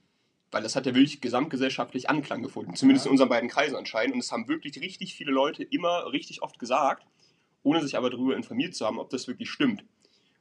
weil 0.50 0.62
das 0.62 0.76
hat 0.76 0.86
ja 0.86 0.94
wirklich 0.94 1.20
gesamtgesellschaftlich 1.20 2.10
Anklang 2.10 2.42
gefunden. 2.42 2.74
Zumindest 2.74 3.06
in 3.06 3.12
unseren 3.12 3.28
beiden 3.28 3.48
Kreisen 3.48 3.76
anscheinend. 3.76 4.14
Und 4.14 4.20
es 4.20 4.32
haben 4.32 4.48
wirklich 4.48 4.80
richtig 4.80 5.14
viele 5.14 5.30
Leute 5.32 5.62
immer 5.62 6.12
richtig 6.12 6.42
oft 6.42 6.58
gesagt, 6.58 7.06
ohne 7.62 7.82
sich 7.82 7.96
aber 7.96 8.10
darüber 8.10 8.34
informiert 8.36 8.74
zu 8.74 8.86
haben, 8.86 8.98
ob 8.98 9.10
das 9.10 9.28
wirklich 9.28 9.50
stimmt. 9.50 9.84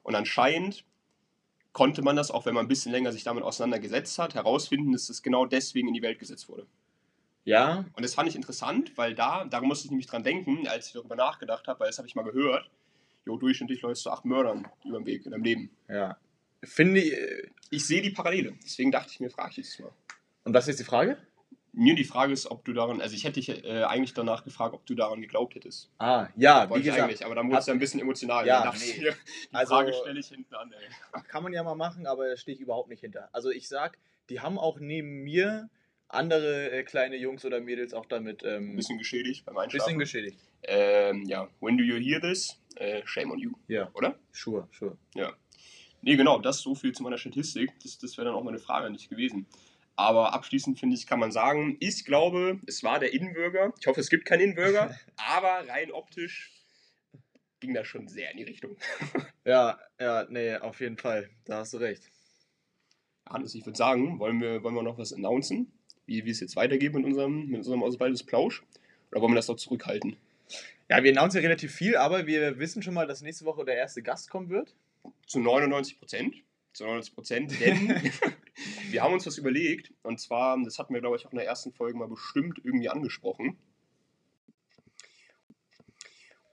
Und 0.03 0.15
anscheinend 0.15 0.83
konnte 1.73 2.01
man 2.01 2.15
das, 2.15 2.31
auch 2.31 2.45
wenn 2.45 2.55
man 2.55 2.65
ein 2.65 2.69
bisschen 2.69 2.91
länger 2.91 3.11
sich 3.11 3.23
damit 3.23 3.43
auseinandergesetzt 3.43 4.17
hat, 4.17 4.33
herausfinden, 4.33 4.91
dass 4.93 5.09
es 5.09 5.21
genau 5.21 5.45
deswegen 5.45 5.87
in 5.89 5.93
die 5.93 6.01
Welt 6.01 6.17
gesetzt 6.19 6.49
wurde. 6.49 6.65
Ja, 7.45 7.85
Und 7.93 8.03
das 8.03 8.15
fand 8.15 8.29
ich 8.29 8.35
interessant, 8.35 8.97
weil 8.97 9.15
da, 9.15 9.45
da 9.45 9.61
musste 9.61 9.85
ich 9.85 9.91
nämlich 9.91 10.07
dran 10.07 10.23
denken, 10.23 10.67
als 10.67 10.87
ich 10.87 10.93
darüber 10.93 11.15
nachgedacht 11.15 11.67
habe, 11.67 11.79
weil 11.79 11.87
das 11.87 11.97
habe 11.97 12.07
ich 12.07 12.15
mal 12.15 12.23
gehört. 12.23 12.69
Jo, 13.25 13.37
durchschnittlich 13.37 13.81
läufst 13.81 14.05
du 14.05 14.09
acht 14.09 14.25
Mördern 14.25 14.67
über 14.85 14.99
den 14.99 15.05
Weg 15.05 15.25
in 15.25 15.31
deinem 15.31 15.43
Leben. 15.43 15.71
ja. 15.87 16.17
Finde 16.63 16.99
ich. 17.01 17.13
äh, 17.13 17.47
Ich 17.71 17.85
sehe 17.85 18.01
die 18.01 18.09
Parallele. 18.09 18.53
Deswegen 18.63 18.91
dachte 18.91 19.11
ich 19.11 19.19
mir, 19.19 19.29
frage 19.29 19.51
ich 19.51 19.57
jetzt 19.57 19.79
mal. 19.79 19.91
Und 20.43 20.53
was 20.53 20.63
ist 20.65 20.69
jetzt 20.69 20.79
die 20.79 20.83
Frage? 20.85 21.17
Mir 21.71 21.93
die 21.93 22.03
Frage 22.03 22.33
ist, 22.33 22.49
ob 22.49 22.65
du 22.65 22.73
daran, 22.73 22.99
also 22.99 23.13
ich 23.15 23.23
hätte 23.25 23.39
dich 23.39 23.49
äh, 23.63 23.83
eigentlich 23.83 24.15
danach 24.15 24.43
gefragt, 24.43 24.73
ob 24.73 24.85
du 24.87 24.95
daran 24.95 25.21
geglaubt 25.21 25.53
hättest. 25.53 25.91
Ah, 25.99 26.27
ja, 26.35 26.65
wie 26.65 26.69
Wollte 26.71 26.79
ich 26.79 26.85
gesagt, 26.85 27.03
eigentlich, 27.03 27.23
aber 27.25 27.35
dann 27.35 27.47
wurde 27.47 27.59
es 27.59 27.67
ja 27.67 27.73
ein 27.73 27.79
bisschen 27.79 27.99
emotional. 27.99 28.47
Ja, 28.47 28.63
dann 28.63 28.75
nee. 28.79 28.99
mir, 29.01 29.11
die 29.11 29.55
Also- 29.55 29.75
Frage 29.75 29.93
stelle 29.93 30.19
ich 30.19 30.27
hinten 30.29 30.55
an, 30.55 30.73
ey. 30.73 31.21
kann 31.27 31.43
man 31.43 31.53
ja 31.53 31.61
mal 31.63 31.75
machen, 31.75 32.07
aber 32.07 32.27
da 32.27 32.37
stehe 32.37 32.55
ich 32.55 32.61
überhaupt 32.61 32.89
nicht 32.89 33.01
hinter. 33.01 33.29
Also 33.33 33.51
ich 33.51 33.67
sag, 33.67 33.99
die 34.29 34.39
haben 34.39 34.57
auch 34.57 34.79
neben 34.79 35.21
mir 35.23 35.69
andere 36.07 36.71
äh, 36.71 36.83
kleine 36.83 37.17
Jungs 37.17 37.45
oder 37.45 37.59
Mädels 37.61 37.93
auch 37.93 38.07
damit 38.07 38.41
ähm, 38.43 38.71
Ein 38.71 38.75
bisschen 38.75 38.97
geschädigt 38.97 39.45
beim 39.45 39.53
bisschen 39.53 39.63
Einschlafen. 39.65 39.99
geschädigt. 39.99 40.39
ähm, 40.63 41.23
ja, 41.27 41.47
when 41.59 41.77
do 41.77 41.83
you 41.83 41.97
hear 41.97 42.19
this? 42.19 42.59
Äh, 42.77 43.03
shame 43.05 43.29
on 43.31 43.37
you, 43.37 43.51
Ja, 43.67 43.91
oder? 43.93 44.17
sure, 44.31 44.67
sure. 44.71 44.97
Nee, 46.01 46.15
genau, 46.15 46.39
das 46.39 46.59
so 46.59 46.75
viel 46.75 46.93
zu 46.93 47.03
meiner 47.03 47.17
Statistik. 47.17 47.71
Das, 47.83 47.97
das 47.97 48.17
wäre 48.17 48.25
dann 48.25 48.35
auch 48.35 48.43
meine 48.43 48.59
Frage 48.59 48.87
an 48.87 48.93
dich 48.93 49.09
gewesen. 49.09 49.45
Aber 49.95 50.33
abschließend 50.33 50.79
finde 50.79 50.95
ich, 50.95 51.07
kann 51.07 51.19
man 51.19 51.31
sagen, 51.31 51.75
ich 51.81 52.05
glaube, 52.05 52.59
es 52.65 52.83
war 52.83 52.99
der 52.99 53.13
Innenbürger. 53.13 53.73
Ich 53.79 53.87
hoffe, 53.87 53.99
es 53.99 54.09
gibt 54.09 54.25
keinen 54.25 54.41
Innenbürger, 54.41 54.97
aber 55.17 55.67
rein 55.67 55.91
optisch 55.91 56.51
ging 57.59 57.73
das 57.73 57.87
schon 57.87 58.07
sehr 58.07 58.31
in 58.31 58.37
die 58.37 58.43
Richtung. 58.43 58.77
Ja, 59.45 59.79
ja, 59.99 60.27
nee, 60.29 60.55
auf 60.55 60.79
jeden 60.79 60.97
Fall. 60.97 61.29
Da 61.45 61.59
hast 61.59 61.73
du 61.73 61.77
recht. 61.77 62.03
Hannes, 63.27 63.55
ich 63.55 63.65
würde 63.65 63.77
sagen, 63.77 64.19
wollen 64.19 64.39
wir, 64.39 64.63
wollen 64.63 64.75
wir 64.75 64.83
noch 64.83 64.99
was 64.99 65.11
announcen, 65.11 65.71
wie, 66.05 66.23
wie 66.23 66.29
es 66.29 66.39
jetzt 66.39 66.55
weitergeht 66.55 66.93
mit 66.93 67.03
unserem, 67.03 67.47
mit 67.47 67.57
unserem 67.57 67.81
Auswaldes 67.81 68.23
Plausch? 68.23 68.63
Oder 69.11 69.21
wollen 69.21 69.31
wir 69.31 69.37
das 69.37 69.47
noch 69.47 69.55
zurückhalten? 69.55 70.17
Ja, 70.87 71.03
wir 71.03 71.11
announcen 71.11 71.37
ja 71.37 71.47
relativ 71.47 71.73
viel, 71.73 71.95
aber 71.95 72.27
wir 72.27 72.59
wissen 72.59 72.83
schon 72.83 72.93
mal, 72.93 73.07
dass 73.07 73.21
nächste 73.21 73.45
Woche 73.45 73.65
der 73.65 73.75
erste 73.75 74.03
Gast 74.03 74.29
kommen 74.29 74.49
wird. 74.49 74.75
Zu 75.25 75.39
99 75.39 75.99
Prozent. 75.99 76.35
Zu 76.73 76.83
99 76.83 77.15
Prozent, 77.15 77.59
denn 77.59 77.89
wir 78.89 79.03
haben 79.03 79.13
uns 79.13 79.25
was 79.25 79.37
überlegt. 79.37 79.93
Und 80.03 80.19
zwar, 80.19 80.61
das 80.63 80.79
hatten 80.79 80.93
wir, 80.93 81.01
glaube 81.01 81.17
ich, 81.17 81.25
auch 81.25 81.31
in 81.31 81.37
der 81.37 81.47
ersten 81.47 81.73
Folge 81.73 81.97
mal 81.97 82.07
bestimmt 82.07 82.59
irgendwie 82.63 82.89
angesprochen. 82.89 83.57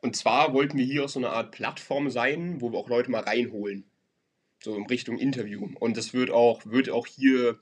Und 0.01 0.15
zwar 0.15 0.53
wollten 0.55 0.79
wir 0.79 0.85
hier 0.85 1.05
auch 1.05 1.09
so 1.09 1.19
eine 1.19 1.31
Art 1.31 1.51
Plattform 1.51 2.11
sein, 2.11 2.61
wo 2.61 2.71
wir 2.71 2.79
auch 2.79 2.89
Leute 2.89 3.11
mal 3.11 3.23
reinholen. 3.23 3.85
So 4.63 4.77
in 4.77 4.87
Richtung 4.87 5.19
Interview. 5.19 5.69
Und 5.81 5.97
das 5.97 6.15
wird 6.15 6.31
auch, 6.31 6.65
wird 6.65 6.91
auch 6.91 7.07
hier, 7.07 7.59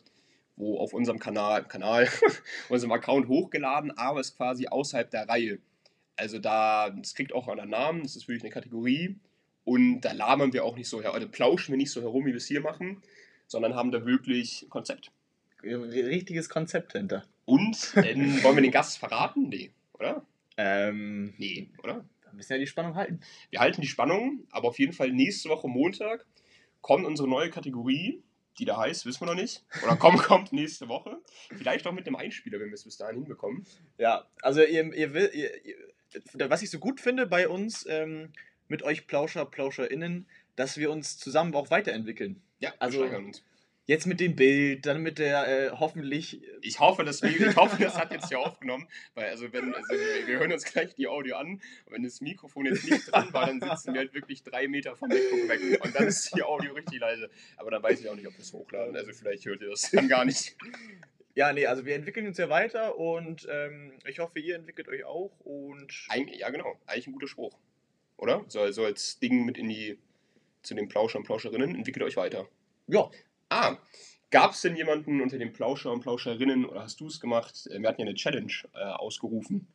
wo 0.57 0.79
auf 0.79 0.93
unserem 0.93 1.19
Kanal, 1.19 1.67
Kanal, 1.67 2.09
unserem 2.69 2.93
Account 2.93 3.29
hochgeladen, 3.29 3.97
aber 3.97 4.21
ist 4.21 4.37
quasi 4.37 4.67
außerhalb 4.67 5.11
der 5.11 5.29
Reihe. 5.29 5.59
Also 6.17 6.39
da, 6.39 6.91
das 6.91 7.15
kriegt 7.15 7.33
auch 7.33 7.49
einen 7.49 7.71
Namen, 7.71 8.03
das 8.03 8.15
ist 8.15 8.29
wirklich 8.29 8.45
eine 8.45 8.53
Kategorie. 8.53 9.17
Und 9.65 10.03
da 10.03 10.13
labern 10.13 10.53
wir 10.53 10.65
auch 10.65 10.77
nicht 10.77 10.89
so 10.89 11.01
her, 11.03 11.15
also 11.15 11.29
plauschen 11.29 11.73
wir 11.73 11.77
nicht 11.79 11.91
so 11.91 12.03
herum, 12.03 12.25
wie 12.27 12.31
wir 12.31 12.37
es 12.37 12.47
hier 12.47 12.61
machen, 12.61 13.03
sondern 13.47 13.75
haben 13.75 13.91
da 13.93 14.05
wirklich 14.05 14.63
ein 14.63 14.69
Konzept. 14.71 15.11
Richtiges 15.63 16.49
Konzept 16.49 16.93
hinter. 16.93 17.25
Und 17.47 17.95
ähm, 17.97 18.39
wollen 18.43 18.57
wir 18.57 18.63
den 18.63 18.71
Gast 18.71 18.99
verraten? 18.99 19.49
Nee, 19.49 19.71
oder? 19.95 20.25
Ähm, 20.57 21.35
Nee, 21.39 21.69
oder? 21.83 22.05
wir 22.27 22.33
müssen 22.37 22.53
ja 22.53 22.59
die 22.59 22.67
Spannung 22.67 22.95
halten. 22.97 23.21
Wir 23.51 23.61
halten 23.61 23.81
die 23.81 23.87
Spannung, 23.87 24.47
aber 24.51 24.69
auf 24.69 24.79
jeden 24.79 24.93
Fall 24.93 25.11
nächste 25.11 25.49
Woche 25.49 25.69
Montag 25.69 26.27
kommt 26.81 27.07
unsere 27.07 27.29
neue 27.29 27.49
Kategorie, 27.49 28.23
die 28.59 28.65
da 28.67 28.77
heißt, 28.77 29.07
wissen 29.07 29.23
wir 29.23 29.27
noch 29.27 29.41
nicht. 29.41 29.65
Oder 29.85 29.97
kommt, 29.97 30.19
kommt 30.23 30.53
nächste 30.53 30.89
Woche. 30.89 31.17
Vielleicht 31.57 31.87
auch 31.87 31.93
mit 31.93 32.07
dem 32.07 32.17
Einspieler, 32.17 32.61
wenn 32.61 32.69
wir 32.69 32.75
es 32.75 32.85
bis 32.85 32.97
dahin 32.99 33.17
hinbekommen. 33.17 33.65
Ja, 33.99 34.27
also 34.43 34.63
ihr, 34.63 34.93
ihr, 34.93 35.15
will- 35.15 35.31
ihr, 35.33 35.65
ihr 35.65 36.51
was 36.51 36.63
ich 36.63 36.71
so 36.71 36.79
gut 36.79 37.01
finde 37.01 37.27
bei 37.27 37.49
uns 37.49 37.87
ähm, 37.89 38.33
mit 38.69 38.83
euch 38.83 39.07
Plauscher, 39.07 39.45
PlauscherInnen, 39.47 40.27
dass 40.57 40.79
wir 40.79 40.91
uns 40.91 41.19
zusammen 41.19 41.55
auch 41.55 41.71
weiterentwickeln. 41.71 42.43
Ja, 42.59 42.71
wir 42.71 42.83
Also- 42.83 42.99
steigern 42.99 43.27
uns. 43.27 43.43
Jetzt 43.87 44.07
mit 44.07 44.19
dem 44.19 44.35
Bild, 44.35 44.87
dann 44.87 45.03
mit 45.03 45.19
der 45.19 45.47
äh, 45.47 45.71
hoffentlich. 45.73 46.41
Ich 46.63 46.81
hoffe, 46.81 47.05
das, 47.05 47.23
ich 47.23 47.55
hoffe, 47.55 47.83
das 47.83 47.99
hat 47.99 48.13
jetzt 48.13 48.29
hier 48.29 48.39
aufgenommen, 48.39 48.89
weil 49.15 49.29
also 49.29 49.53
wenn, 49.53 49.75
also 49.75 49.91
wir, 49.91 50.39
hören 50.39 50.51
uns 50.53 50.65
gleich 50.65 50.95
die 50.95 51.07
Audio 51.07 51.37
an 51.37 51.61
und 51.85 51.93
wenn 51.93 52.03
das 52.03 52.23
Mikrofon 52.23 52.65
jetzt 52.65 52.89
nicht 52.89 53.13
dran 53.13 53.31
war, 53.35 53.47
dann 53.47 53.61
sitzen 53.61 53.93
wir 53.93 54.01
halt 54.01 54.15
wirklich 54.15 54.43
drei 54.43 54.69
Meter 54.69 54.97
vom 54.97 55.11
MacBook 55.11 55.49
weg 55.51 55.85
und 55.85 55.95
dann 55.95 56.07
ist 56.07 56.35
die 56.35 56.43
Audio 56.43 56.73
richtig 56.73 56.99
leise. 56.99 57.29
Aber 57.59 57.71
dann 57.71 57.83
weiß 57.83 58.01
ich 58.01 58.09
auch 58.09 58.15
nicht, 58.15 58.27
ob 58.27 58.33
wir 58.33 58.41
es 58.41 58.55
hochladen, 58.55 58.97
also 58.97 59.13
vielleicht 59.13 59.45
hört 59.45 59.61
ihr 59.61 59.69
das 59.69 59.91
dann 59.91 60.09
gar 60.09 60.25
nicht. 60.25 60.57
Ja, 61.35 61.53
nee, 61.53 61.67
also 61.67 61.85
wir 61.85 61.95
entwickeln 61.95 62.27
uns 62.27 62.39
ja 62.39 62.49
weiter 62.49 62.97
und 62.97 63.47
ähm, 63.51 63.93
ich 64.07 64.19
hoffe, 64.19 64.39
ihr 64.39 64.55
entwickelt 64.57 64.89
euch 64.89 65.05
auch 65.05 65.39
und. 65.41 65.93
Eigentlich, 66.09 66.41
ja 66.41 66.49
genau, 66.49 66.81
eigentlich 66.87 67.09
ein 67.09 67.13
guter 67.13 67.29
Spruch, 67.29 67.59
oder? 68.17 68.45
So, 68.49 68.71
so 68.73 68.85
als 68.85 69.19
Ding 69.19 69.45
mit 69.45 69.59
in 69.59 69.69
die, 69.69 69.99
zu 70.63 70.75
den 70.75 70.89
Plauscher 70.89 71.19
und 71.19 71.25
Plauscherinnen, 71.25 71.75
entwickelt 71.75 72.05
euch 72.05 72.17
weiter. 72.17 72.47
Ja, 72.87 73.11
Ah, 73.51 73.77
gab 74.31 74.53
es 74.53 74.63
denn 74.63 74.75
jemanden 74.75 75.21
unter 75.21 75.39
den 75.39 75.53
Plauscher 75.53 75.93
und 75.93 76.01
Plauscherinnen 76.01 76.65
oder 76.65 76.83
hast 76.83 76.99
du 77.01 77.07
es 77.07 77.21
gemacht? 77.21 77.69
Äh, 77.71 77.81
Wir 77.81 77.89
hatten 77.89 78.01
ja 78.01 78.07
eine 78.07 78.15
Challenge 78.17 78.53
äh, 78.75 78.79
ausgerufen. 78.79 79.69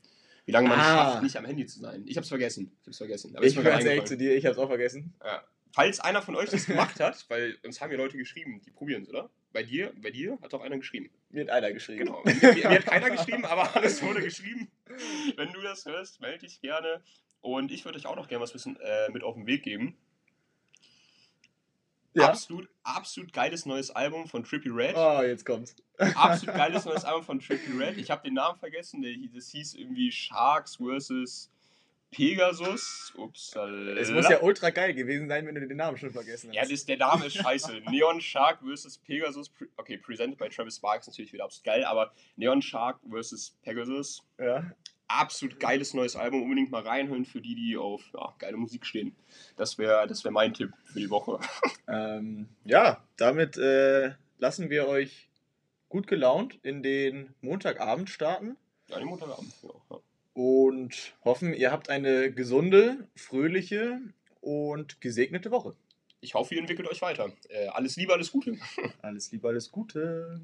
Wie 0.46 0.52
lange 0.52 0.68
man 0.68 0.80
es 0.80 0.86
Ah. 0.86 0.96
schafft, 1.12 1.24
nicht 1.24 1.38
am 1.38 1.46
Handy 1.46 1.66
zu 1.68 1.80
sein. 1.80 2.04
Ich 2.08 2.18
hab's 2.18 2.28
vergessen. 2.30 2.72
Ich 2.82 2.88
hab's 2.88 2.98
vergessen. 2.98 3.36
Aber 3.36 3.46
ich 3.46 3.54
bin 3.56 3.64
ganz 3.64 3.86
ehrlich 3.86 4.06
zu 4.06 4.18
dir, 4.18 4.36
ich 4.36 4.46
hab's 4.46 4.58
auch 4.58 4.68
vergessen. 4.68 5.14
Ja. 5.24 5.44
Falls 5.72 6.00
einer 6.00 6.22
von 6.24 6.36
euch 6.36 6.50
das 6.50 6.66
gemacht 6.66 7.00
hat, 7.00 7.24
weil 7.30 7.58
uns 7.64 7.80
haben 7.80 7.92
ja 7.92 7.98
Leute 7.98 8.18
geschrieben, 8.18 8.60
die 8.66 8.72
probieren 8.72 9.04
es, 9.04 9.10
oder? 9.10 9.30
Bei 9.54 9.62
dir, 9.64 9.94
bei 10.02 10.10
dir 10.10 10.38
hat 10.42 10.54
auch 10.56 10.62
einer 10.62 10.78
geschrieben. 10.78 11.12
Mir 11.30 11.44
hat 11.44 11.52
einer 11.52 11.72
geschrieben. 11.72 12.06
Genau. 12.06 12.24
Mir, 12.26 12.34
mir 12.54 12.70
hat 12.72 12.86
keiner 12.88 13.12
geschrieben, 13.12 13.46
aber 13.46 13.76
alles 13.76 14.02
wurde 14.02 14.22
geschrieben. 14.24 14.68
Wenn 15.38 15.54
du 15.54 15.62
das 15.62 15.86
hörst, 15.86 16.20
melde 16.22 16.40
dich 16.40 16.60
gerne. 16.60 17.02
Und 17.42 17.72
ich 17.72 17.86
würde 17.86 17.98
euch 17.98 18.06
auch 18.06 18.16
noch 18.16 18.28
gerne 18.28 18.44
was 18.44 18.52
bisschen, 18.52 18.78
äh, 18.80 19.10
mit 19.12 19.24
auf 19.24 19.36
den 19.36 19.48
Weg 19.48 19.64
geben. 19.64 19.98
Ja. 22.14 22.30
Absolut, 22.30 22.68
absolut 22.84 23.32
geiles 23.34 23.66
neues 23.66 23.92
Album 23.92 24.28
von 24.28 24.44
Trippy 24.44 24.70
Red. 24.70 24.96
Oh, 24.96 25.22
jetzt 25.22 25.46
kommt's. 25.46 25.76
Absolut 25.98 26.56
geiles 26.56 26.86
neues 26.86 27.06
Album 27.06 27.24
von 27.24 27.40
Trippy 27.40 27.72
Red. 27.78 27.98
Ich 27.98 28.10
habe 28.10 28.24
den 28.24 28.34
Namen 28.34 28.58
vergessen. 28.58 29.02
Der, 29.02 29.14
das 29.34 29.50
hieß 29.50 29.76
irgendwie 29.76 30.12
Sharks 30.12 30.78
vs. 30.78 31.52
Pegasus. 32.12 33.14
Ups. 33.16 33.56
Es 33.56 34.10
muss 34.10 34.28
ja 34.28 34.42
ultra 34.42 34.72
geil 34.72 34.96
gewesen 34.96 35.28
sein, 35.28 35.46
wenn 35.46 35.54
du 35.54 35.68
den 35.68 35.78
Namen 35.78 35.98
schon 35.98 36.12
vergessen 36.12 36.50
hast. 36.50 36.56
Ja, 36.56 36.66
das, 36.66 36.86
der 36.86 36.98
Name 36.98 37.28
ist 37.28 37.36
scheiße. 37.36 37.82
Neon 37.92 38.20
Shark 38.20 38.60
vs. 38.62 38.98
Pegasus. 38.98 39.52
Okay, 39.78 39.98
presented 39.98 40.40
by 40.40 40.50
Travis 40.50 40.78
Sparks, 40.78 41.08
natürlich 41.08 41.32
wieder 41.32 41.44
absolut 41.44 41.66
geil, 41.66 41.86
aber 41.86 42.12
Neon 42.36 42.62
Shark 42.64 43.00
vs. 43.08 43.56
Pegasus. 43.62 44.24
ja. 44.40 44.66
Absolut 45.10 45.60
geiles 45.60 45.94
neues 45.94 46.16
Album. 46.16 46.44
Unbedingt 46.44 46.72
mal 46.72 46.84
reinhören 46.84 47.26
für 47.26 47.42
die, 47.42 47.56
die 47.56 47.76
auf 47.76 48.04
ja, 48.14 48.34
geile 48.38 48.58
Musik 48.58 48.86
stehen. 48.86 49.16
Das 49.58 49.78
wäre 49.78 50.08
das 50.08 50.24
wär 50.24 50.32
mein 50.32 50.54
Tipp 50.54 50.72
für 50.86 51.00
die 51.00 51.10
Woche. 51.10 51.40
Ähm, 51.92 52.48
ja, 52.66 53.04
damit 53.18 53.58
äh, 53.58 54.12
lassen 54.38 54.70
wir 54.70 54.88
euch 54.88 55.28
gut 55.90 56.06
gelaunt 56.06 56.60
in 56.62 56.84
den 56.84 57.34
Montagabend 57.42 58.12
starten 58.12 58.58
Ja, 58.90 59.00
den 59.00 59.08
Montagabend. 59.08 59.52
Ja, 59.64 59.70
ja. 59.90 60.00
und 60.34 61.16
hoffen, 61.26 61.56
ihr 61.56 61.72
habt 61.72 61.90
eine 61.90 62.32
gesunde, 62.32 63.08
fröhliche 63.16 64.00
und 64.40 65.02
gesegnete 65.02 65.50
Woche. 65.50 65.76
Ich 66.22 66.34
hoffe, 66.36 66.54
ihr 66.54 66.62
entwickelt 66.62 66.88
euch 66.88 67.02
weiter. 67.02 67.32
Äh, 67.50 67.68
alles 67.70 67.96
Liebe, 67.96 68.14
alles 68.14 68.32
Gute. 68.32 68.58
Alles 69.02 69.32
Liebe, 69.32 69.48
alles 69.48 69.72
Gute. 69.72 70.42